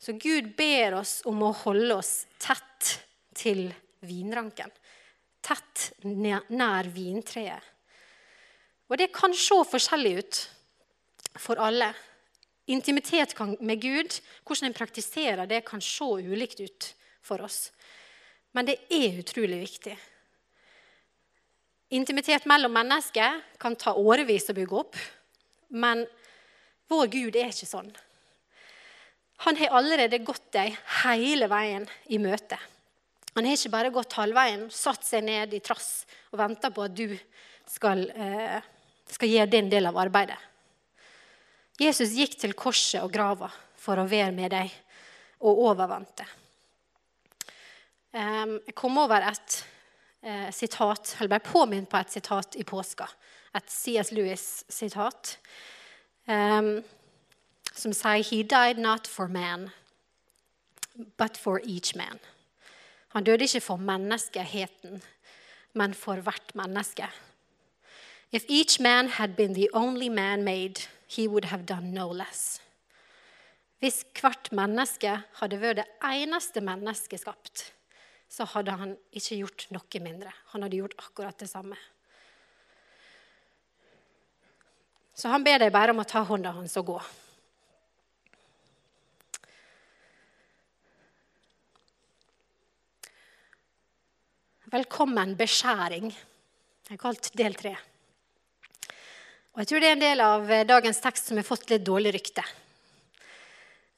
Så 0.00 0.14
Gud 0.16 0.54
ber 0.56 1.00
oss 1.00 1.18
om 1.28 1.42
å 1.44 1.50
holde 1.64 1.98
oss 1.98 2.12
tett 2.40 2.94
til 3.36 3.66
vinranken. 4.06 4.70
Tett 5.44 5.90
nær 6.04 6.88
vintreet. 6.94 7.66
Og 8.90 8.98
det 8.98 9.10
kan 9.14 9.34
se 9.36 9.58
forskjellig 9.70 10.14
ut 10.18 10.38
for 11.38 11.60
alle. 11.62 11.92
Intimitet 12.70 13.36
med 13.60 13.82
Gud, 13.82 14.16
hvordan 14.46 14.70
en 14.70 14.76
praktiserer 14.76 15.46
det, 15.50 15.64
kan 15.66 15.82
se 15.82 16.06
ulikt 16.06 16.62
ut 16.62 16.88
for 17.22 17.42
oss. 17.44 17.68
Men 18.54 18.66
det 18.66 18.80
er 18.90 19.20
utrolig 19.20 19.60
viktig. 19.62 19.94
Intimitet 21.90 22.44
mellom 22.46 22.72
mennesker 22.74 23.40
kan 23.58 23.74
ta 23.76 23.96
årevis 23.98 24.46
å 24.50 24.54
bygge 24.54 24.76
opp. 24.78 24.98
Men 25.74 26.04
vår 26.90 27.10
Gud 27.10 27.38
er 27.38 27.50
ikke 27.50 27.66
sånn. 27.66 27.90
Han 29.46 29.56
har 29.56 29.74
allerede 29.78 30.20
gått 30.22 30.50
deg 30.54 30.76
hele 31.02 31.48
veien 31.50 31.86
i 32.12 32.20
møte. 32.22 32.58
Han 33.34 33.46
har 33.46 33.56
ikke 33.56 33.72
bare 33.72 33.92
gått 33.94 34.18
halvveien, 34.18 34.66
satt 34.74 35.06
seg 35.06 35.24
ned 35.24 35.54
i 35.54 35.62
trass 35.64 36.04
og 36.30 36.38
venta 36.42 36.70
på 36.74 36.84
at 36.84 36.94
du 36.94 37.14
skal, 37.70 38.02
eh, 38.10 38.60
skal 39.06 39.28
gjøre 39.28 39.50
din 39.50 39.70
del 39.70 39.86
av 39.86 39.96
arbeidet. 39.96 40.38
Jesus 41.80 42.12
gikk 42.12 42.36
til 42.38 42.52
korset 42.52 43.00
og 43.02 43.12
grava 43.14 43.48
for 43.80 43.96
å 43.96 44.08
være 44.08 44.34
med 44.36 44.50
deg, 44.52 44.70
og 45.40 45.62
overvante. 45.70 46.26
Jeg 48.12 48.74
kom 48.76 48.98
over 49.00 49.22
et 49.30 49.64
eh, 50.22 50.50
sitat, 50.52 51.16
eller 51.18 51.28
ble 51.34 51.40
påminnet 51.44 51.88
på 51.90 52.00
et 52.00 52.12
sitat 52.12 52.56
i 52.56 52.64
påska. 52.64 53.08
Et 53.54 53.70
C.S. 53.70 54.12
Lewis-sitat. 54.12 55.38
Um, 56.26 56.82
som 57.74 57.92
sier 57.92 58.22
He 58.22 58.42
died 58.42 58.78
not 58.78 59.06
for 59.06 59.28
man, 59.28 59.70
but 61.16 61.36
for 61.36 61.60
each 61.64 61.96
man. 61.96 62.18
Han 63.08 63.24
døde 63.24 63.44
ikke 63.44 63.60
for 63.60 63.76
menneskeheten, 63.76 65.02
men 65.74 65.94
for 65.94 66.20
hvert 66.22 66.54
menneske. 66.54 67.08
If 68.32 68.44
each 68.48 68.80
man 68.80 69.08
had 69.08 69.34
been 69.36 69.54
the 69.54 69.68
only 69.72 70.08
man 70.08 70.44
made, 70.44 70.86
he 71.08 71.28
would 71.28 71.44
have 71.44 71.66
done 71.66 71.92
no 71.92 72.12
less. 72.12 72.62
Hvis 73.78 74.04
hvert 74.20 74.52
menneske 74.52 75.22
hadde 75.40 75.60
vært 75.60 75.80
det 75.80 75.86
eneste 76.04 76.60
mennesket 76.60 77.22
skapt, 77.22 77.72
så 78.30 78.46
hadde 78.52 78.76
han 78.78 78.92
ikke 79.10 79.40
gjort 79.40 79.64
noe 79.74 80.02
mindre. 80.02 80.30
Han 80.52 80.62
hadde 80.62 80.78
gjort 80.78 80.94
akkurat 81.02 81.38
det 81.42 81.48
samme. 81.50 81.78
Så 85.18 85.32
han 85.32 85.42
ber 85.44 85.58
deg 85.60 85.74
bare 85.74 85.92
om 85.92 86.00
å 86.00 86.06
ta 86.08 86.22
hånda 86.24 86.54
hans 86.54 86.78
og 86.78 86.92
gå. 86.94 87.00
Velkommen 94.70 95.34
beskjæring. 95.34 96.12
Det 96.86 96.94
er 96.94 97.02
kalt 97.02 97.32
del 97.34 97.58
tre. 97.58 97.74
Og 99.50 99.64
Jeg 99.64 99.66
tror 99.66 99.82
det 99.82 99.88
er 99.88 99.96
en 99.96 100.04
del 100.06 100.22
av 100.22 100.50
eh, 100.54 100.66
dagens 100.66 101.02
tekst 101.02 101.26
som 101.26 101.40
har 101.40 101.46
fått 101.48 101.72
litt 101.72 101.82
dårlig 101.82 102.14
rykte. 102.14 102.44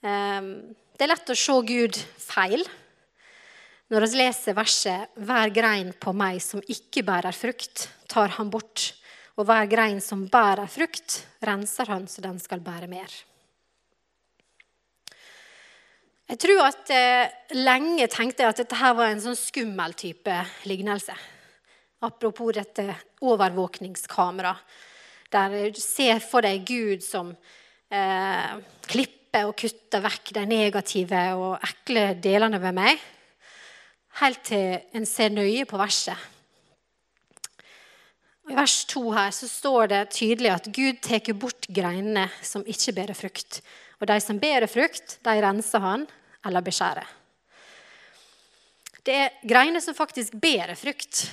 Ehm, 0.01 0.73
det 0.97 1.05
er 1.05 1.13
lett 1.13 1.35
å 1.35 1.37
se 1.37 1.59
Gud 1.69 2.01
feil 2.17 2.65
når 3.93 4.07
vi 4.07 4.23
leser 4.23 4.57
verset 4.57 5.13
'Hver 5.21 5.51
grein 5.53 5.93
på 5.93 6.15
meg 6.17 6.41
som 6.41 6.63
ikke 6.65 7.05
bærer 7.05 7.35
frukt, 7.37 7.91
tar 8.09 8.29
han 8.39 8.51
bort', 8.51 8.95
og 9.37 9.45
'hver 9.45 9.69
grein 9.69 10.01
som 10.01 10.29
bærer 10.29 10.67
frukt, 10.67 11.27
renser 11.45 11.87
han 11.87 12.07
så 12.09 12.23
den 12.23 12.39
skal 12.39 12.61
bære 12.61 12.89
mer'. 12.89 13.25
Jeg 16.29 16.39
tror 16.39 16.65
at 16.65 16.91
eh, 16.91 17.29
Lenge 17.53 18.07
tenkte 18.09 18.43
jeg 18.43 18.49
at 18.49 18.57
dette 18.57 18.77
her 18.81 18.95
var 18.95 19.11
en 19.13 19.21
sånn 19.21 19.37
skummel 19.37 19.93
type 19.93 20.33
lignelse. 20.65 21.13
Apropos 22.01 22.55
dette 22.55 22.97
overvåkningskamera, 23.21 24.57
der 25.31 25.71
du 25.71 25.81
ser 25.81 26.19
for 26.21 26.41
deg 26.41 26.65
Gud 26.65 27.05
som 27.05 27.37
eh, 27.93 28.57
klipper 28.89 29.51
og 29.51 29.57
kutter 29.57 30.01
vekk 30.01 30.33
de 30.33 30.47
negative 30.47 31.35
og 31.37 31.59
ekle 31.61 32.15
delene 32.15 32.59
ved 32.59 32.81
meg. 32.81 32.99
Helt 34.21 34.43
til 34.45 34.83
en 34.93 35.07
ser 35.09 35.33
nøye 35.33 35.65
på 35.69 35.81
verset. 35.81 36.29
I 38.51 38.57
vers 38.59 38.83
2 38.91 39.03
her 39.15 39.31
så 39.33 39.49
står 39.49 39.89
det 39.93 40.01
tydelig 40.19 40.51
at 40.53 40.67
Gud 40.75 40.99
tar 41.05 41.33
bort 41.39 41.69
greinene 41.71 42.27
som 42.45 42.65
ikke 42.69 42.93
bærer 42.97 43.17
frukt. 43.17 43.63
Og 44.03 44.09
de 44.11 44.19
som 44.21 44.41
bærer 44.43 44.67
frukt, 44.69 45.17
de 45.23 45.37
renser 45.45 45.81
han 45.81 46.09
eller 46.45 46.65
beskjærer. 46.67 47.07
Det 49.03 49.15
er 49.15 49.39
greiner 49.49 49.83
som 49.83 49.95
faktisk 49.95 50.35
bærer 50.43 50.75
frukt, 50.79 51.25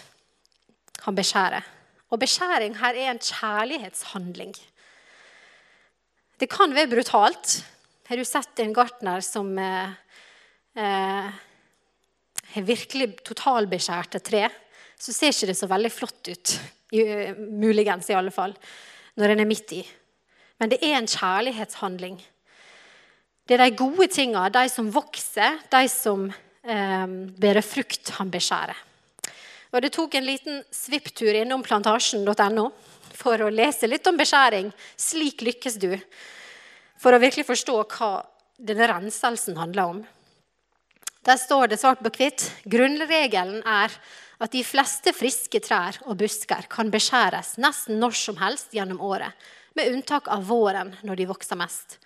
han 1.04 1.18
beskjærer. 1.18 1.66
Og 2.10 2.22
beskjæring 2.22 2.78
her 2.80 2.96
er 2.98 3.12
en 3.12 3.22
kjærlighetshandling. 3.22 4.56
Det 6.40 6.50
kan 6.50 6.74
være 6.74 6.90
brutalt. 6.90 7.60
Har 8.08 8.18
du 8.18 8.26
sett 8.26 8.62
en 8.64 8.74
gartner 8.74 9.22
som 9.22 9.52
eh, 9.60 9.92
eh, 10.78 11.30
virkelig 12.56 13.12
totalbeskjærte 13.28 14.22
tre, 14.26 14.48
så 15.00 15.14
ser 15.16 15.34
ikke 15.34 15.52
det 15.52 15.58
så 15.60 15.70
veldig 15.70 15.92
flott 15.94 16.32
ut. 16.32 16.56
Muligens, 17.38 18.10
i 18.10 18.18
alle 18.18 18.34
fall. 18.34 18.56
Når 19.20 19.34
en 19.34 19.44
er 19.44 19.50
midt 19.50 19.74
i. 19.78 19.84
Men 20.60 20.72
det 20.74 20.82
er 20.84 20.98
en 20.98 21.08
kjærlighetshandling. 21.08 22.18
Det 23.48 23.56
er 23.56 23.64
de 23.64 23.78
gode 23.80 24.10
tinga, 24.12 24.50
de 24.54 24.66
som 24.70 24.90
vokser, 24.94 25.62
de 25.72 25.86
som 25.90 26.28
eh, 26.30 27.08
bærer 27.40 27.66
frukt, 27.66 28.12
han 28.20 28.32
beskjærer. 28.34 28.86
Og 29.70 29.82
Det 29.82 29.94
tok 29.94 30.16
en 30.18 30.26
liten 30.26 30.62
svipptur 30.74 31.36
innom 31.38 31.64
plantasjen.no 31.66 32.70
for 33.20 33.42
å 33.42 33.52
lese 33.54 33.88
litt 33.90 34.08
om 34.10 34.18
beskjæring. 34.18 34.72
Slik 34.98 35.44
lykkes 35.46 35.78
du. 35.82 35.94
For 37.00 37.14
å 37.14 37.22
virkelig 37.22 37.48
forstå 37.48 37.76
hva 37.94 38.12
denne 38.60 38.88
renselsen 38.90 39.60
handler 39.60 39.94
om. 39.94 40.00
Der 41.28 41.38
står 41.38 41.68
det 41.68 41.80
svart 41.82 42.02
på 42.04 42.12
hvitt 42.16 42.46
grunnregelen 42.70 43.64
er 43.68 43.94
at 44.40 44.54
de 44.56 44.62
fleste 44.64 45.12
friske 45.16 45.60
trær 45.64 46.00
og 46.08 46.20
busker 46.22 46.68
kan 46.72 46.92
beskjæres 46.94 47.58
nesten 47.60 48.00
når 48.00 48.16
som 48.16 48.40
helst 48.40 48.72
gjennom 48.76 49.02
året, 49.04 49.34
med 49.76 49.92
unntak 49.92 50.30
av 50.32 50.46
våren, 50.48 50.94
når 51.04 51.20
de 51.20 51.28
vokser 51.30 51.60
mest. 51.60 51.98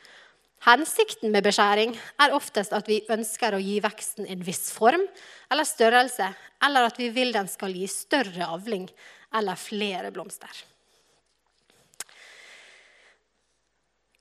Hensikten 0.63 1.31
med 1.31 1.43
beskjæring 1.45 1.93
er 2.23 2.33
oftest 2.33 2.73
at 2.73 2.87
vi 2.87 3.01
ønsker 3.11 3.53
å 3.53 3.61
gi 3.61 3.77
veksten 3.83 4.27
en 4.31 4.43
viss 4.47 4.71
form 4.73 5.03
eller 5.51 5.67
størrelse, 5.67 6.29
eller 6.63 6.87
at 6.87 6.99
vi 6.99 7.09
vil 7.13 7.33
den 7.35 7.49
skal 7.51 7.75
gi 7.75 7.85
større 7.91 8.47
avling 8.47 8.87
eller 9.35 9.59
flere 9.59 10.09
blomster. 10.15 10.53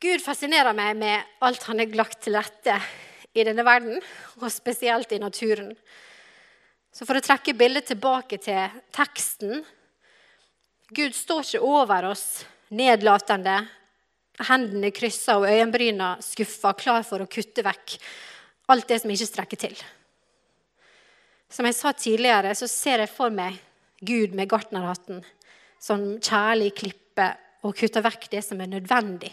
Gud 0.03 0.19
fascinerer 0.25 0.75
meg 0.75 0.99
med 0.99 1.47
alt 1.47 1.63
han 1.69 1.79
har 1.79 1.95
lagt 1.95 2.25
til 2.25 2.35
rette 2.35 2.75
i 3.33 3.45
denne 3.47 3.65
verden, 3.65 4.01
og 4.41 4.51
spesielt 4.53 5.13
i 5.13 5.21
naturen. 5.23 5.73
Så 6.93 7.07
for 7.09 7.17
å 7.17 7.25
trekke 7.25 7.57
bildet 7.57 7.89
tilbake 7.89 8.39
til 8.43 8.83
teksten 8.93 9.63
Gud 10.93 11.15
står 11.17 11.47
ikke 11.47 11.65
over 11.65 12.11
oss 12.11 12.43
nedlatende, 12.77 13.63
hendene 14.45 14.91
kryssa 14.93 15.39
og 15.41 15.47
øyenbryna 15.49 16.19
skuffa, 16.25 16.75
klar 16.77 17.05
for 17.09 17.25
å 17.25 17.29
kutte 17.31 17.65
vekk 17.65 17.95
alt 18.73 18.89
det 18.91 18.99
som 19.01 19.13
ikke 19.13 19.29
strekker 19.29 19.61
til. 19.61 19.77
Som 21.53 21.69
jeg 21.69 21.77
sa 21.79 21.93
tidligere, 21.97 22.53
så 22.57 22.69
ser 22.69 23.05
jeg 23.05 23.13
for 23.13 23.33
meg 23.33 23.57
Gud 24.05 24.37
med 24.37 24.51
gartnerhatten 24.53 25.23
som 25.81 26.05
kjærlig 26.21 26.73
klipper 26.81 27.39
og 27.65 27.77
kutter 27.79 28.05
vekk 28.05 28.29
det 28.33 28.43
som 28.45 28.61
er 28.61 28.71
nødvendig 28.73 29.33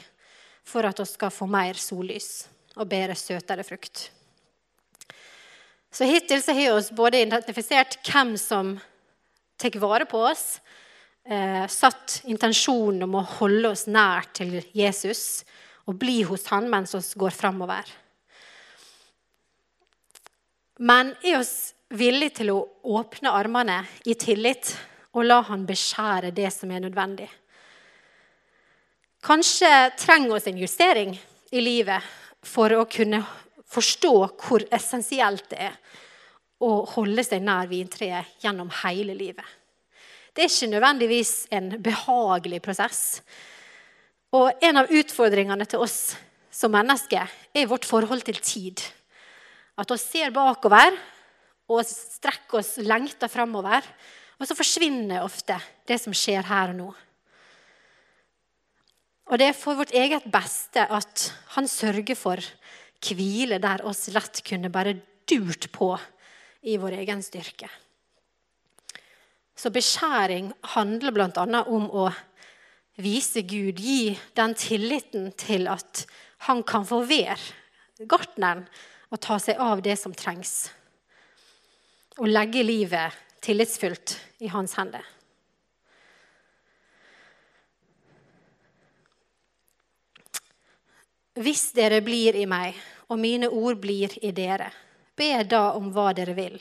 for 0.68 0.88
at 0.88 1.00
vi 1.02 1.08
skal 1.10 1.34
få 1.34 1.48
mer 1.50 1.80
sollys 1.80 2.48
og 2.80 2.88
bedre 2.89 3.18
søtere 3.20 3.65
frukt. 3.68 4.10
Så 5.92 6.06
Hittil 6.06 6.42
så 6.44 6.54
har 6.54 6.76
vi 6.78 6.96
både 6.96 7.24
identifisert 7.26 7.98
hvem 8.06 8.36
som 8.38 8.76
tar 9.60 9.76
vare 9.82 10.06
på 10.08 10.22
oss, 10.30 10.60
eh, 11.26 11.65
satt 11.68 12.22
intensjonen 12.30 13.04
om 13.04 13.18
å 13.20 13.26
holde 13.39 13.74
oss 13.74 13.88
nær 13.88 14.30
til 14.34 14.62
Jesus 14.74 15.44
og 15.88 15.98
bli 16.00 16.22
hos 16.24 16.46
han 16.54 16.70
mens 16.70 16.94
vi 16.96 17.20
går 17.20 17.34
framover. 17.34 17.84
Men 20.80 21.15
er 21.26 21.39
oss 21.42 21.74
villige 21.89 22.39
til 22.39 22.54
å 22.54 22.62
åpne 22.84 23.34
armene 23.34 23.82
i 24.06 24.13
tillit 24.13 24.76
og 25.18 25.26
la 25.26 25.42
han 25.50 25.65
beskjære 25.68 26.32
det 26.32 26.54
som 26.54 26.72
er 26.72 26.86
nødvendig? 26.86 27.28
Kanskje 29.26 29.92
trenger 30.00 30.38
vi 30.38 30.52
en 30.52 30.62
justering 30.62 31.18
i 31.52 31.60
livet 31.60 32.06
for 32.50 32.74
å 32.74 32.88
kunne 32.90 33.22
forstå 33.70 34.14
hvor 34.42 34.66
essensielt 34.74 35.50
det 35.52 35.62
er 35.70 35.78
å 36.60 36.82
holde 36.96 37.24
seg 37.24 37.44
nær 37.46 37.70
vintreet 37.70 38.42
gjennom 38.44 38.72
hele 38.82 39.16
livet. 39.16 39.46
Det 40.34 40.46
er 40.46 40.52
ikke 40.52 40.72
nødvendigvis 40.74 41.34
en 41.56 41.72
behagelig 41.84 42.60
prosess. 42.64 43.02
Og 44.36 44.52
en 44.64 44.82
av 44.82 44.92
utfordringene 44.94 45.66
til 45.70 45.84
oss 45.86 46.16
som 46.54 46.74
mennesker 46.74 47.32
er 47.56 47.70
vårt 47.70 47.88
forhold 47.88 48.26
til 48.28 48.40
tid. 48.44 48.84
At 49.80 49.90
vi 49.90 49.98
ser 50.02 50.34
bakover 50.36 50.98
og 51.70 51.86
strekker 51.88 52.60
oss 52.60 52.76
lengter 52.84 53.32
framover. 53.32 53.86
Og 54.40 54.48
så 54.48 54.58
forsvinner 54.58 55.24
ofte 55.26 55.58
det 55.88 56.00
som 56.02 56.16
skjer 56.16 56.46
her 56.48 56.74
og 56.74 56.80
nå. 56.80 56.90
Og 59.30 59.38
det 59.38 59.52
er 59.52 59.58
for 59.58 59.78
vårt 59.78 59.94
eget 59.94 60.26
beste 60.32 60.86
at 60.89 61.28
han 61.54 61.70
sørger 61.70 62.18
for 62.18 62.42
hvile 63.06 63.60
der 63.62 63.84
oss 63.88 64.10
lett 64.12 64.42
kunne 64.46 64.72
bare 64.74 64.98
durt 65.30 65.70
på 65.72 65.94
i 66.68 66.76
vår 66.82 66.98
egen 67.04 67.22
styrke. 67.24 67.70
Så 69.56 69.70
beskjæring 69.76 70.50
handler 70.74 71.13
bl.a. 71.13 71.62
om 71.68 71.86
å 71.92 72.10
vise 73.00 73.44
Gud, 73.48 73.80
gi 73.80 74.15
den 74.36 74.56
tilliten 74.58 75.30
til 75.39 75.70
at 75.72 76.06
han 76.48 76.63
kan 76.68 76.88
få 76.88 77.04
være 77.08 78.08
gartneren 78.10 78.65
og 79.10 79.22
ta 79.24 79.38
seg 79.42 79.60
av 79.62 79.84
det 79.84 79.96
som 80.00 80.15
trengs. 80.15 80.72
Og 82.20 82.28
legge 82.32 82.63
livet 82.65 83.15
tillitsfullt 83.44 84.18
i 84.44 84.52
hans 84.52 84.76
hender. 84.80 85.04
Hvis 91.39 91.69
dere 91.75 92.02
blir 92.04 92.36
i 92.36 92.45
meg, 92.49 92.75
og 93.10 93.19
mine 93.21 93.47
ord 93.47 93.80
blir 93.82 94.12
i 94.21 94.32
dere, 94.36 94.69
be 95.15 95.32
da 95.47 95.69
om 95.78 95.89
hva 95.93 96.12
dere 96.15 96.36
vil, 96.38 96.58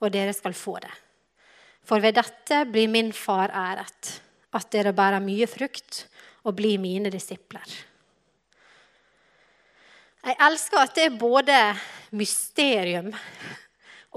og 0.00 0.12
dere 0.14 0.32
skal 0.36 0.54
få 0.56 0.78
det. 0.82 0.92
For 1.86 2.02
ved 2.02 2.14
dette 2.18 2.64
blir 2.70 2.90
min 2.92 3.10
far 3.16 3.50
æret, 3.50 4.20
at 4.54 4.70
dere 4.72 4.94
bærer 4.94 5.22
mye 5.22 5.46
frukt 5.50 6.04
og 6.44 6.56
blir 6.58 6.78
mine 6.82 7.10
disipler. 7.12 7.66
Jeg 10.20 10.36
elsker 10.46 10.82
at 10.82 10.94
det 10.96 11.06
er 11.08 11.20
både 11.20 11.58
mysterium 12.12 13.08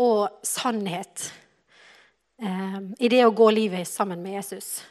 og 0.04 0.42
sannhet 0.44 1.30
eh, 2.42 2.80
i 3.00 3.12
det 3.12 3.22
å 3.24 3.36
gå 3.36 3.48
livet 3.56 3.88
sammen 3.88 4.20
med 4.24 4.36
Jesus. 4.36 4.82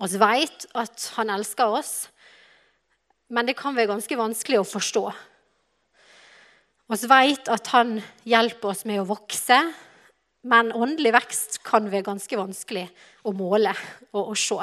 Vi 0.00 0.20
vet 0.20 0.66
at 0.76 1.10
han 1.16 1.32
elsker 1.32 1.78
oss, 1.78 2.08
men 3.28 3.48
det 3.48 3.56
kan 3.58 3.74
være 3.76 3.90
ganske 3.94 4.18
vanskelig 4.18 4.60
å 4.60 4.68
forstå. 4.68 5.04
Vi 6.86 7.08
vet 7.10 7.48
at 7.50 7.72
han 7.74 7.96
hjelper 8.28 8.70
oss 8.70 8.84
med 8.86 9.00
å 9.02 9.08
vokse, 9.08 9.58
men 10.46 10.70
åndelig 10.70 11.10
vekst 11.16 11.58
kan 11.66 11.88
være 11.90 12.06
ganske 12.06 12.38
vanskelig 12.38 12.84
å 13.26 13.32
måle 13.34 13.72
og 14.12 14.30
å 14.30 14.36
se. 14.38 14.60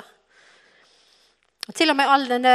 Og 1.67 1.75
til 1.75 1.91
og 1.91 1.99
med 1.99 2.11
all 2.11 2.23
denne, 2.29 2.53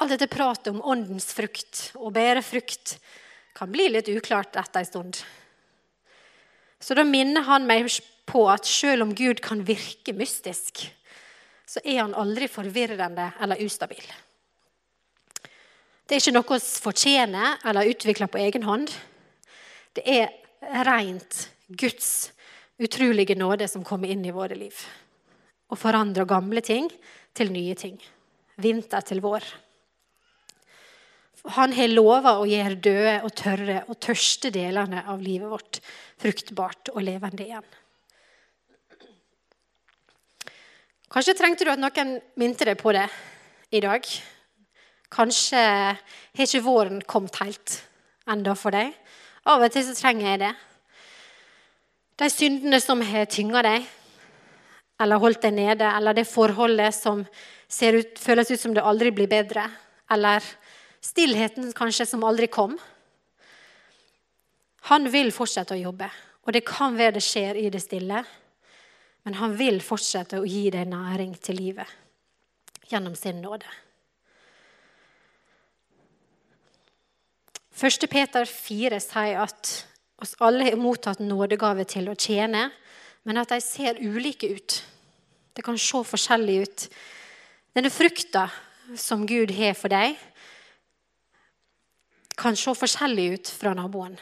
all 0.00 0.12
dette 0.12 0.28
pratet 0.28 0.68
om 0.74 0.84
åndens 0.84 1.30
frukt 1.36 1.90
og 1.96 2.12
bedre 2.16 2.44
frukt 2.44 2.98
kan 3.56 3.72
bli 3.72 3.88
litt 3.94 4.10
uklart 4.12 4.58
etter 4.60 4.82
en 4.82 4.90
stund. 4.90 5.22
Så 6.80 6.92
da 6.96 7.06
minner 7.08 7.46
han 7.48 7.64
meg 7.68 7.88
på 8.28 8.44
at 8.52 8.68
selv 8.68 9.06
om 9.06 9.16
Gud 9.16 9.40
kan 9.44 9.64
virke 9.64 10.12
mystisk, 10.16 10.84
så 11.66 11.80
er 11.84 12.02
han 12.02 12.14
aldri 12.14 12.50
forvirrende 12.52 13.30
eller 13.40 13.64
ustabil. 13.64 14.04
Det 16.06 16.14
er 16.14 16.22
ikke 16.22 16.36
noe 16.36 16.56
vi 16.60 16.82
fortjener 16.84 17.62
eller 17.66 17.90
utvikler 17.90 18.30
på 18.30 18.38
egen 18.38 18.62
hånd. 18.62 18.92
Det 19.96 20.04
er 20.06 20.30
rent 20.86 21.48
Guds 21.66 22.30
utrolige 22.78 23.34
nåde 23.34 23.66
som 23.66 23.82
kommer 23.84 24.12
inn 24.12 24.22
i 24.22 24.34
våre 24.34 24.54
liv. 24.54 24.76
Og 25.66 25.80
forandrer 25.80 26.28
gamle 26.30 26.62
ting 26.62 26.86
til 27.34 27.50
nye 27.50 27.74
ting. 27.74 27.96
Vinter 28.62 29.02
til 29.02 29.18
vår. 29.24 29.42
Han 31.56 31.74
har 31.74 31.90
lova 31.90 32.36
å 32.38 32.46
gjøre 32.46 32.78
døde 32.82 33.16
og 33.26 33.34
tørre 33.38 33.80
og 33.86 33.98
tørste 34.02 34.50
delene 34.54 35.02
av 35.10 35.20
livet 35.22 35.50
vårt 35.50 35.80
fruktbart 36.22 36.90
og 36.94 37.02
levende 37.06 37.46
igjen. 37.46 37.66
Kanskje 41.10 41.36
trengte 41.38 41.66
du 41.66 41.70
at 41.74 41.82
noen 41.82 42.16
minte 42.38 42.66
deg 42.66 42.78
på 42.78 42.94
det 42.94 43.06
i 43.74 43.82
dag. 43.82 44.06
Kanskje 45.12 45.60
har 45.60 46.42
ikke 46.42 46.64
våren 46.64 47.02
kommet 47.06 47.38
helt 47.42 47.76
enda 48.26 48.56
for 48.58 48.74
deg. 48.74 48.94
Av 49.46 49.62
og 49.62 49.70
til 49.72 49.84
så 49.86 49.94
trenger 49.94 50.26
jeg 50.32 50.42
det. 50.42 50.54
De 52.16 52.30
syndene 52.32 52.80
som 52.82 53.02
har 53.04 53.28
tynga 53.30 53.62
deg, 53.62 53.86
eller 55.00 55.20
holdt 55.20 55.44
deg 55.44 55.54
nede, 55.54 55.86
eller 55.86 56.16
det 56.16 56.26
forholdet 56.28 56.94
som 56.96 57.22
ut, 57.22 58.18
føles 58.18 58.50
ut 58.50 58.60
som 58.60 58.74
det 58.74 58.84
aldri 58.84 59.12
blir 59.12 59.28
bedre, 59.30 59.66
eller 60.10 60.44
stillheten 61.04 61.72
kanskje 61.76 62.08
som 62.08 62.24
aldri 62.24 62.48
kom. 62.48 62.78
Han 64.90 65.10
vil 65.12 65.32
fortsette 65.34 65.76
å 65.76 65.82
jobbe, 65.82 66.08
og 66.46 66.54
det 66.54 66.64
kan 66.66 66.96
være 66.96 67.18
det 67.18 67.26
skjer 67.26 67.58
i 67.60 67.70
det 67.70 67.82
stille. 67.84 68.24
Men 69.26 69.34
han 69.40 69.56
vil 69.58 69.80
fortsette 69.82 70.38
å 70.38 70.46
gi 70.46 70.68
deg 70.70 70.86
næring 70.86 71.32
til 71.42 71.58
livet 71.58 71.90
gjennom 72.86 73.16
sin 73.18 73.42
nåde. 73.42 73.66
1. 77.76 78.08
Peter 78.08 78.46
4 78.48 78.98
sier 79.04 79.42
at 79.42 79.70
oss 80.16 80.32
alle 80.40 80.64
har 80.64 80.78
mottatt 80.80 81.18
nådegave 81.20 81.84
til 81.84 82.06
å 82.08 82.14
tjene, 82.16 82.70
men 83.28 83.36
at 83.36 83.50
de 83.52 83.58
ser 83.60 83.98
ulike 84.00 84.48
ut. 84.48 84.76
Det 85.52 85.64
kan 85.64 85.76
se 85.76 86.00
forskjellig 86.08 86.54
ut. 86.62 86.86
Denne 87.76 87.92
frukta 87.92 88.46
som 88.96 89.26
Gud 89.28 89.52
har 89.52 89.76
for 89.76 89.92
deg, 89.92 90.16
kan 92.36 92.56
se 92.56 92.72
forskjellig 92.76 93.26
ut 93.34 93.50
fra 93.60 93.74
naboen. 93.76 94.16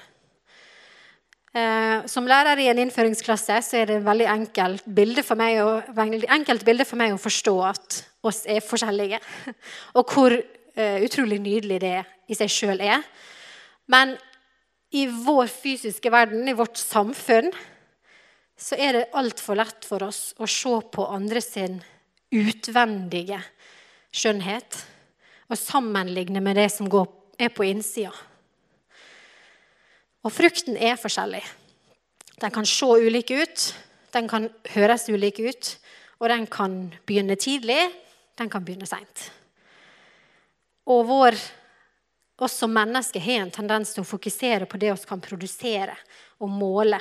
Eh, 1.55 2.07
som 2.11 2.27
lærer 2.27 2.59
i 2.59 2.67
en 2.71 2.81
innføringsklasse 2.83 3.61
så 3.63 3.79
er 3.79 3.87
det 3.87 4.01
et 4.01 4.07
veldig 4.07 4.27
enkelt 4.33 4.89
bilde 4.97 5.23
for 5.23 5.39
meg 5.39 5.61
å, 5.63 5.77
enkelt 6.35 6.67
bilde 6.67 6.87
for 6.87 6.99
meg 6.99 7.15
å 7.15 7.21
forstå 7.23 7.55
at 7.69 8.01
oss 8.27 8.43
er 8.51 8.63
forskjellige. 8.67 9.21
Og 9.99 10.11
hvor 10.11 10.35
uh, 10.35 10.99
utrolig 11.07 11.39
nydelig 11.43 11.79
det 11.85 12.01
i 12.27 12.39
seg 12.39 12.51
sjøl 12.51 12.83
er. 12.83 13.07
Men 13.91 14.17
i 14.95 15.07
vår 15.07 15.49
fysiske 15.51 16.11
verden, 16.13 16.49
i 16.49 16.57
vårt 16.57 16.79
samfunn, 16.81 17.51
så 18.57 18.79
er 18.79 18.93
det 18.95 19.11
altfor 19.19 19.59
lett 19.59 19.85
for 19.85 20.05
oss 20.07 20.33
å 20.39 20.47
se 20.49 20.75
på 20.95 21.07
andre 21.11 21.43
sin 21.43 21.81
utvendige 22.35 23.41
skjønnhet 24.15 24.79
og 25.51 25.59
sammenligne 25.59 26.41
med 26.43 26.57
det 26.57 26.69
som 26.73 26.89
er 26.89 27.51
på 27.51 27.67
innsida. 27.67 28.15
Og 30.25 30.33
frukten 30.33 30.79
er 30.81 30.97
forskjellig. 30.97 31.43
Den 32.41 32.55
kan 32.55 32.67
se 32.67 32.87
ulik 32.87 33.31
ut, 33.35 33.65
den 34.15 34.31
kan 34.31 34.49
høres 34.73 35.09
ulik 35.11 35.43
ut, 35.43 35.75
Og 36.25 36.31
den 36.31 36.47
kan 36.47 36.95
begynne 37.07 37.37
tidlig, 37.37 37.81
den 38.39 38.51
kan 38.51 38.65
begynne 38.65 38.87
seint. 38.89 39.27
Og 40.87 41.07
vår, 41.09 41.37
oss 42.39 42.57
som 42.59 42.73
mennesker 42.75 43.21
har 43.21 43.45
en 43.45 43.53
tendens 43.55 43.95
til 43.95 44.03
å 44.03 44.09
fokusere 44.09 44.67
på 44.67 44.81
det 44.81 44.91
vi 44.93 45.09
kan 45.09 45.23
produsere 45.23 45.95
og 46.43 46.51
måle 46.51 46.99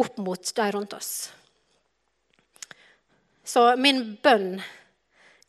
opp 0.00 0.16
mot 0.22 0.52
de 0.56 0.68
rundt 0.72 0.94
oss. 0.96 1.30
Så 3.44 3.64
min 3.76 4.16
bønn 4.22 4.60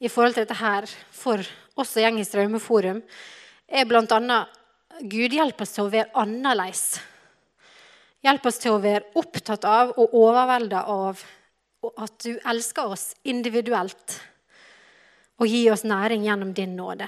i 0.01 0.09
forhold 0.09 0.35
til 0.35 0.47
dette 0.47 0.57
her 0.59 0.87
for 1.13 1.43
oss 1.77 1.93
som 1.93 2.03
går 2.03 2.23
i 2.23 2.25
Straumeforum, 2.25 3.01
er 3.67 3.85
bl.a.: 3.85 4.39
Gud, 5.01 5.33
hjelp 5.33 5.61
oss 5.61 5.75
til 5.75 5.85
å 5.85 5.91
være 5.93 6.11
annerledes. 6.17 6.99
Hjelp 8.21 8.45
oss 8.45 8.59
til 8.61 8.75
å 8.75 8.81
være 8.81 9.13
opptatt 9.17 9.65
av 9.65 9.93
og 9.97 10.13
overvelda 10.17 10.83
av 10.89 11.21
at 11.97 12.17
du 12.25 12.37
elsker 12.45 12.91
oss 12.93 13.13
individuelt 13.23 14.19
og 15.41 15.47
gir 15.49 15.71
oss 15.73 15.85
næring 15.87 16.27
gjennom 16.27 16.53
din 16.53 16.75
nåde. 16.77 17.07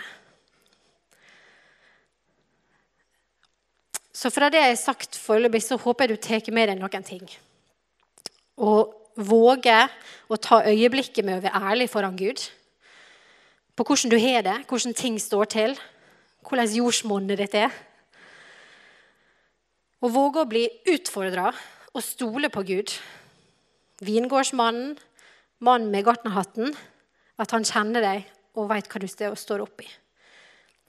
Så 4.13 4.29
fra 4.29 4.49
det 4.53 4.61
jeg 4.61 4.75
har 4.75 4.77
sagt 4.77 5.17
foreløpig, 5.17 5.63
så 5.65 5.77
håper 5.81 6.05
jeg 6.05 6.13
du 6.13 6.21
tar 6.21 6.53
med 6.53 6.69
deg 6.69 6.77
noen 6.77 7.05
ting. 7.05 7.23
Og 8.61 8.93
våger 9.17 9.89
å 10.29 10.37
ta 10.37 10.61
øyeblikket 10.69 11.25
med 11.25 11.39
å 11.39 11.43
være 11.43 11.71
ærlig 11.71 11.89
foran 11.89 12.17
Gud. 12.17 12.41
På 13.73 13.85
hvordan 13.87 14.13
du 14.13 14.19
har 14.21 14.45
det, 14.45 14.59
hvordan 14.69 14.93
ting 14.93 15.17
står 15.21 15.49
til, 15.49 15.73
hvordan 16.45 16.69
jordsmonnet 16.77 17.41
ditt 17.41 17.57
er. 17.57 17.73
Og 20.03 20.13
våge 20.13 20.43
å 20.43 20.49
bli 20.49 20.67
utfordra 20.93 21.49
og 21.93 22.05
stole 22.05 22.51
på 22.53 22.65
Gud. 22.69 22.93
Vingårdsmannen, 24.03 24.97
mannen 25.63 25.89
med 25.89 26.05
gartnerhatten, 26.05 26.73
at 27.39 27.53
han 27.55 27.65
kjenner 27.65 28.03
deg 28.03 28.29
og 28.59 28.69
veit 28.69 28.89
hva 28.91 29.01
du 29.01 29.09
står 29.09 29.63
oppi. 29.63 29.87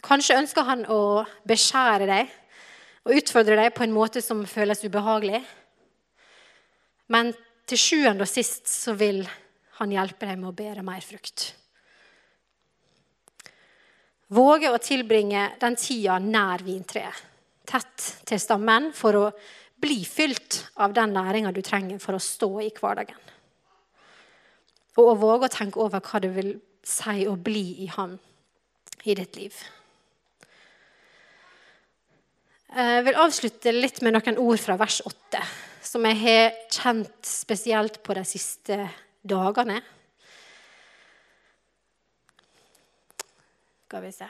Kanskje 0.05 0.37
ønsker 0.43 0.67
han 0.69 0.83
å 0.93 1.25
beskjære 1.49 2.09
deg 2.11 2.33
og 3.05 3.19
utfordre 3.19 3.59
deg 3.59 3.75
på 3.77 3.85
en 3.85 3.95
måte 3.95 4.23
som 4.25 4.45
føles 4.49 4.85
ubehagelig. 4.85 5.43
Men 7.13 7.35
til 7.69 7.81
sjuende 7.81 8.25
og 8.25 8.31
sist 8.31 8.69
så 8.71 8.95
vil 8.97 9.23
han 9.79 9.93
hjelpe 9.93 10.29
deg 10.29 10.41
med 10.41 10.53
å 10.53 10.57
bære 10.57 10.85
mer 10.87 11.05
frukt. 11.05 11.51
Våge 14.35 14.71
å 14.73 14.81
tilbringe 14.81 15.51
den 15.61 15.77
tida 15.79 16.17
nær 16.23 16.65
vintreet, 16.65 17.21
tett 17.69 18.09
til 18.27 18.41
stammen, 18.41 18.91
for 18.97 19.19
å 19.19 19.27
bli 19.85 20.01
fylt 20.09 20.63
av 20.81 20.95
den 20.97 21.13
næringa 21.15 21.53
du 21.53 21.61
trenger 21.65 22.01
for 22.01 22.17
å 22.17 22.23
stå 22.23 22.51
i 22.65 22.73
hverdagen. 22.73 23.21
Og 24.97 25.11
å 25.11 25.19
våge 25.19 25.51
å 25.51 25.53
tenke 25.53 25.83
over 25.83 26.01
hva 26.01 26.21
det 26.23 26.33
vil 26.33 26.55
si 26.85 27.27
å 27.29 27.37
bli 27.37 27.85
i 27.85 27.89
ham 27.93 28.17
i 29.05 29.17
ditt 29.19 29.37
liv. 29.37 29.57
Jeg 32.75 33.05
vil 33.07 33.19
avslutte 33.23 33.71
litt 33.71 34.01
med 34.03 34.17
noen 34.17 34.39
ord 34.43 34.59
fra 34.59 34.75
vers 34.75 34.97
8, 35.07 35.43
som 35.87 36.07
jeg 36.09 36.17
har 36.19 36.57
kjent 36.75 37.29
spesielt 37.29 38.01
på 38.03 38.17
de 38.19 38.25
siste 38.27 38.79
dagene. 39.23 39.77
Skal 43.87 44.03
vi 44.03 44.11
se 44.17 44.27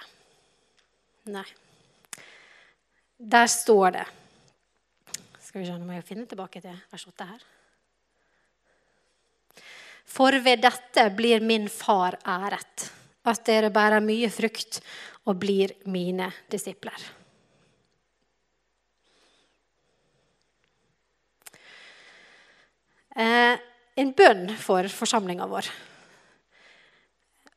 Nei. 1.33 1.47
Der 3.17 3.49
står 3.49 3.95
det 3.97 4.05
Skal 5.41 5.63
vi 5.63 5.71
se, 5.71 5.79
Nå 5.79 5.89
må 5.89 5.97
jeg 5.97 6.05
finne 6.05 6.29
tilbake 6.29 6.61
til 6.61 6.77
vers 6.93 7.09
8 7.09 7.31
her. 7.33 7.49
For 10.05 10.37
ved 10.45 10.67
dette 10.69 11.09
blir 11.17 11.41
min 11.41 11.71
far 11.73 12.21
æret, 12.29 12.91
at 13.25 13.45
dere 13.49 13.73
bærer 13.73 14.05
mye 14.05 14.29
frukt 14.29 14.83
og 15.25 15.41
blir 15.41 15.79
mine 15.89 16.29
disipler. 16.53 17.24
En 23.15 24.11
bønn 24.17 24.49
for 24.59 24.89
forsamlinga 24.91 25.47
vår. 25.51 25.69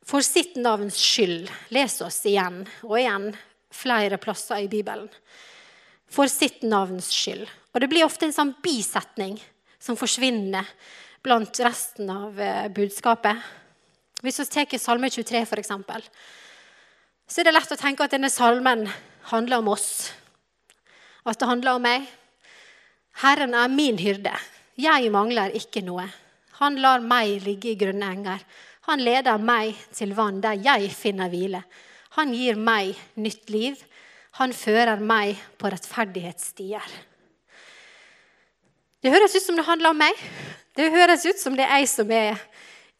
For 0.08 0.24
sitt 0.24 0.56
navns 0.56 0.96
skyld. 0.96 1.50
Les 1.74 1.98
oss 2.04 2.22
igjen 2.28 2.62
og 2.86 2.96
igjen 2.96 3.32
flere 3.74 4.16
plasser 4.22 4.64
i 4.64 4.70
Bibelen. 4.70 5.08
For 6.08 6.30
sitt 6.32 6.62
navns 6.64 7.10
skyld. 7.12 7.44
Og 7.74 7.80
Det 7.80 7.90
blir 7.90 8.06
ofte 8.06 8.24
en 8.28 8.34
sånn 8.34 8.54
bisetning 8.64 9.36
som 9.78 9.98
forsvinner 9.98 10.66
blant 11.22 11.60
resten 11.60 12.08
av 12.10 12.38
eh, 12.40 12.68
budskapet. 12.72 13.36
Hvis 14.24 14.40
vi 14.40 14.46
tar 14.50 14.80
Salme 14.80 15.10
23, 15.10 15.44
f.eks., 15.44 15.74
så 17.28 17.42
er 17.42 17.46
det 17.46 17.52
lett 17.52 17.74
å 17.74 17.78
tenke 17.78 18.06
at 18.06 18.14
denne 18.14 18.30
salmen 18.32 18.86
handler 19.28 19.60
om 19.60 19.68
oss. 19.74 20.08
At 21.28 21.38
det 21.38 21.50
handler 21.50 21.76
om 21.76 21.84
meg. 21.84 22.06
Herren 23.20 23.52
er 23.54 23.68
min 23.68 24.00
hyrde. 24.00 24.32
Jeg 24.78 25.10
mangler 25.10 25.54
ikke 25.58 25.82
noe. 25.82 26.04
Han 26.60 26.78
lar 26.78 27.02
meg 27.02 27.40
ligge 27.42 27.72
i 27.72 27.78
grønne 27.78 28.12
enger. 28.14 28.42
Han 28.86 29.02
leder 29.02 29.40
meg 29.42 29.76
til 29.94 30.14
vann 30.14 30.38
der 30.42 30.60
jeg 30.62 30.92
finner 30.94 31.30
hvile. 31.32 31.64
Han 32.14 32.30
gir 32.34 32.58
meg 32.58 32.94
nytt 33.18 33.50
liv. 33.50 33.78
Han 34.38 34.54
fører 34.54 35.02
meg 35.02 35.38
på 35.58 35.70
rettferdighetsstier. 35.72 36.86
Det 39.02 39.12
høres 39.14 39.34
ut 39.34 39.44
som 39.44 39.58
det 39.58 39.66
handler 39.66 39.94
om 39.94 39.98
meg. 39.98 40.14
Det 40.78 40.92
høres 40.94 41.26
ut 41.26 41.42
som 41.42 41.58
det 41.58 41.66
er 41.66 41.82
jeg 41.82 41.90
som 41.90 42.10
er 42.14 42.38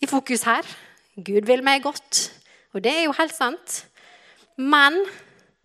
i 0.02 0.10
fokus 0.10 0.42
her. 0.46 0.66
Gud 1.14 1.46
vil 1.46 1.62
meg 1.66 1.82
godt, 1.82 2.28
og 2.74 2.82
det 2.82 2.92
er 2.94 3.06
jo 3.06 3.14
helt 3.18 3.34
sant. 3.34 3.80
Men 4.58 4.98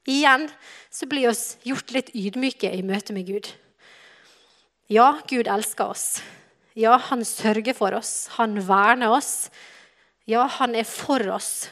igjen 0.09 0.47
så 0.93 1.09
blir 1.09 1.29
vi 1.29 1.73
gjort 1.73 1.93
litt 1.93 2.13
ydmyke 2.13 2.69
i 2.73 2.85
møte 2.85 3.13
med 3.17 3.29
Gud. 3.29 3.49
Ja, 4.91 5.21
Gud 5.29 5.47
elsker 5.47 5.93
oss. 5.93 6.07
Ja, 6.75 6.97
han 6.97 7.23
sørger 7.25 7.75
for 7.77 7.95
oss. 7.95 8.27
Han 8.39 8.57
verner 8.67 9.13
oss. 9.13 9.49
Ja, 10.27 10.45
han 10.59 10.75
er 10.75 10.87
for 10.87 11.23
oss. 11.31 11.69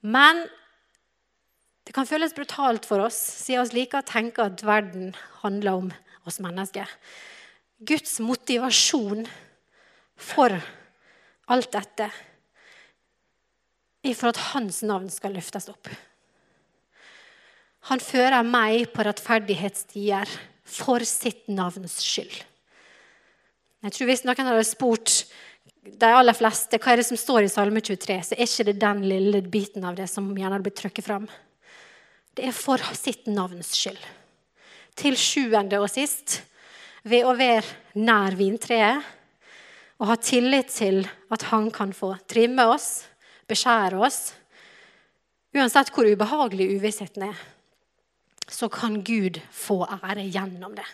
Men 0.00 0.46
det 1.86 1.94
kan 1.94 2.06
føles 2.08 2.34
brutalt 2.34 2.86
for 2.86 3.04
oss, 3.04 3.16
siden 3.16 3.68
vi 3.70 3.82
liker 3.82 4.02
å 4.02 4.06
tenke 4.06 4.46
at 4.46 4.62
verden 4.66 5.12
handler 5.42 5.82
om 5.82 5.92
oss 6.26 6.40
mennesker. 6.42 6.88
Guds 7.86 8.18
motivasjon 8.24 9.26
for 10.16 10.54
alt 11.52 11.70
dette 11.74 12.08
er 14.06 14.16
for 14.16 14.32
at 14.32 14.42
hans 14.52 14.80
navn 14.86 15.10
skal 15.12 15.34
løftes 15.36 15.68
opp. 15.70 15.90
Han 17.90 18.02
fører 18.02 18.42
meg 18.46 18.88
på 18.94 19.04
rettferdighetsstier 19.06 20.30
for 20.66 21.04
sitt 21.06 21.46
navns 21.48 22.00
skyld. 22.02 22.34
Jeg 23.86 23.94
tror 23.94 24.08
Hvis 24.10 24.24
noen 24.26 24.48
hadde 24.48 24.66
spurt 24.66 25.12
de 25.86 26.08
aller 26.10 26.34
fleste 26.34 26.80
hva 26.82 26.92
er 26.92 27.00
det 27.00 27.06
som 27.06 27.18
står 27.18 27.46
i 27.46 27.50
Salme 27.50 27.82
23, 27.84 28.16
så 28.26 28.34
er 28.34 28.48
ikke 28.48 28.66
det 28.66 28.80
den 28.82 29.04
lille 29.06 29.42
biten 29.46 29.84
av 29.86 29.94
det 29.98 30.08
som 30.10 30.32
gjerne 30.34 30.56
hadde 30.56 30.66
blitt 30.66 30.80
trukket 30.80 31.06
fram. 31.06 31.28
Det 32.34 32.48
er 32.48 32.56
for 32.56 32.82
sitt 32.98 33.28
navns 33.30 33.70
skyld. 33.78 34.00
Til 34.98 35.16
sjuende 35.20 35.78
og 35.78 35.90
sist, 35.92 36.40
ved 37.06 37.28
å 37.28 37.36
være 37.38 38.00
nær 38.02 38.34
vintreet 38.34 39.04
og 40.00 40.10
ha 40.10 40.16
tillit 40.18 40.72
til 40.74 41.04
at 41.32 41.46
han 41.52 41.70
kan 41.72 41.94
få 41.94 42.16
trimme 42.28 42.66
oss, 42.68 43.06
beskjære 43.46 44.00
oss, 44.02 44.34
uansett 45.56 45.92
hvor 45.94 46.08
ubehagelig 46.10 46.74
uvissheten 46.74 47.28
er 47.30 47.44
så 48.56 48.68
kan 48.72 49.02
Gud 49.04 49.40
få 49.52 49.82
ære 49.84 50.24
gjennom 50.32 50.76
det. 50.76 50.86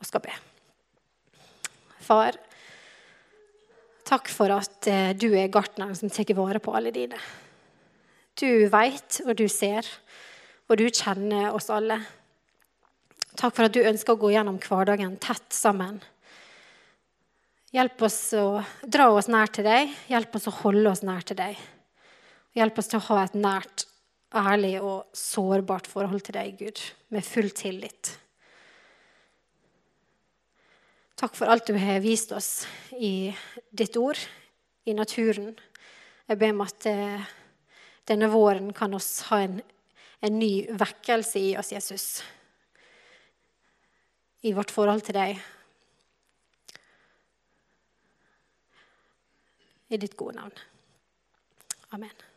Og 0.00 0.08
skal 0.08 0.22
be. 0.24 0.36
Far, 2.00 2.38
takk 4.08 4.30
for 4.32 4.54
at 4.54 4.88
eh, 4.88 5.12
du 5.12 5.28
er 5.34 5.52
gartneren 5.52 5.92
som 5.98 6.08
tar 6.08 6.32
vare 6.38 6.62
på 6.62 6.72
alle 6.74 6.94
dine. 6.94 7.20
Du 8.40 8.48
veit, 8.72 9.20
og 9.26 9.36
du 9.36 9.44
ser, 9.52 9.84
og 10.70 10.80
du 10.80 10.86
kjenner 10.88 11.52
oss 11.52 11.68
alle. 11.68 12.00
Takk 13.36 13.52
for 13.52 13.68
at 13.68 13.76
du 13.76 13.84
ønsker 13.84 14.16
å 14.16 14.22
gå 14.24 14.32
gjennom 14.32 14.56
hverdagen 14.64 15.20
tett 15.20 15.52
sammen 15.52 16.00
Hjelp 17.70 18.02
oss 18.02 18.18
å 18.34 18.46
dra 18.82 19.12
oss 19.14 19.28
nær 19.30 19.50
til 19.54 19.62
deg. 19.62 19.92
Hjelp 20.10 20.34
oss 20.34 20.48
å 20.50 20.56
holde 20.64 20.90
oss 20.90 21.04
nær 21.06 21.22
til 21.22 21.38
deg. 21.38 21.58
Hjelp 22.58 22.80
oss 22.82 22.90
til 22.90 22.98
å 22.98 23.06
ha 23.12 23.20
et 23.22 23.36
nært, 23.38 23.84
ærlig 24.34 24.72
og 24.82 25.14
sårbart 25.14 25.86
forhold 25.86 26.24
til 26.26 26.34
deg, 26.34 26.56
Gud, 26.58 26.82
med 27.14 27.22
full 27.22 27.52
tillit. 27.54 28.10
Takk 31.20 31.36
for 31.38 31.52
alt 31.52 31.70
du 31.70 31.76
har 31.78 32.02
vist 32.02 32.34
oss 32.34 32.64
i 32.96 33.30
ditt 33.70 33.94
ord, 34.00 34.18
i 34.90 34.96
naturen. 34.96 35.52
Jeg 36.26 36.40
ber 36.40 36.56
om 36.56 36.64
at 36.66 36.90
eh, 36.90 37.30
denne 38.10 38.32
våren 38.32 38.72
kan 38.74 38.98
oss 38.98 39.28
ha 39.28 39.44
en, 39.44 39.60
en 40.24 40.38
ny 40.42 40.66
vekkelse 40.74 41.38
i 41.38 41.54
oss, 41.60 41.70
Jesus. 41.76 42.10
i 44.42 44.54
vårt 44.56 44.70
forhold 44.72 45.02
til 45.04 45.14
deg. 45.14 45.38
I 49.90 49.98
ditt 49.98 50.16
gode 50.16 50.34
navn. 50.38 50.52
Amen. 51.92 52.29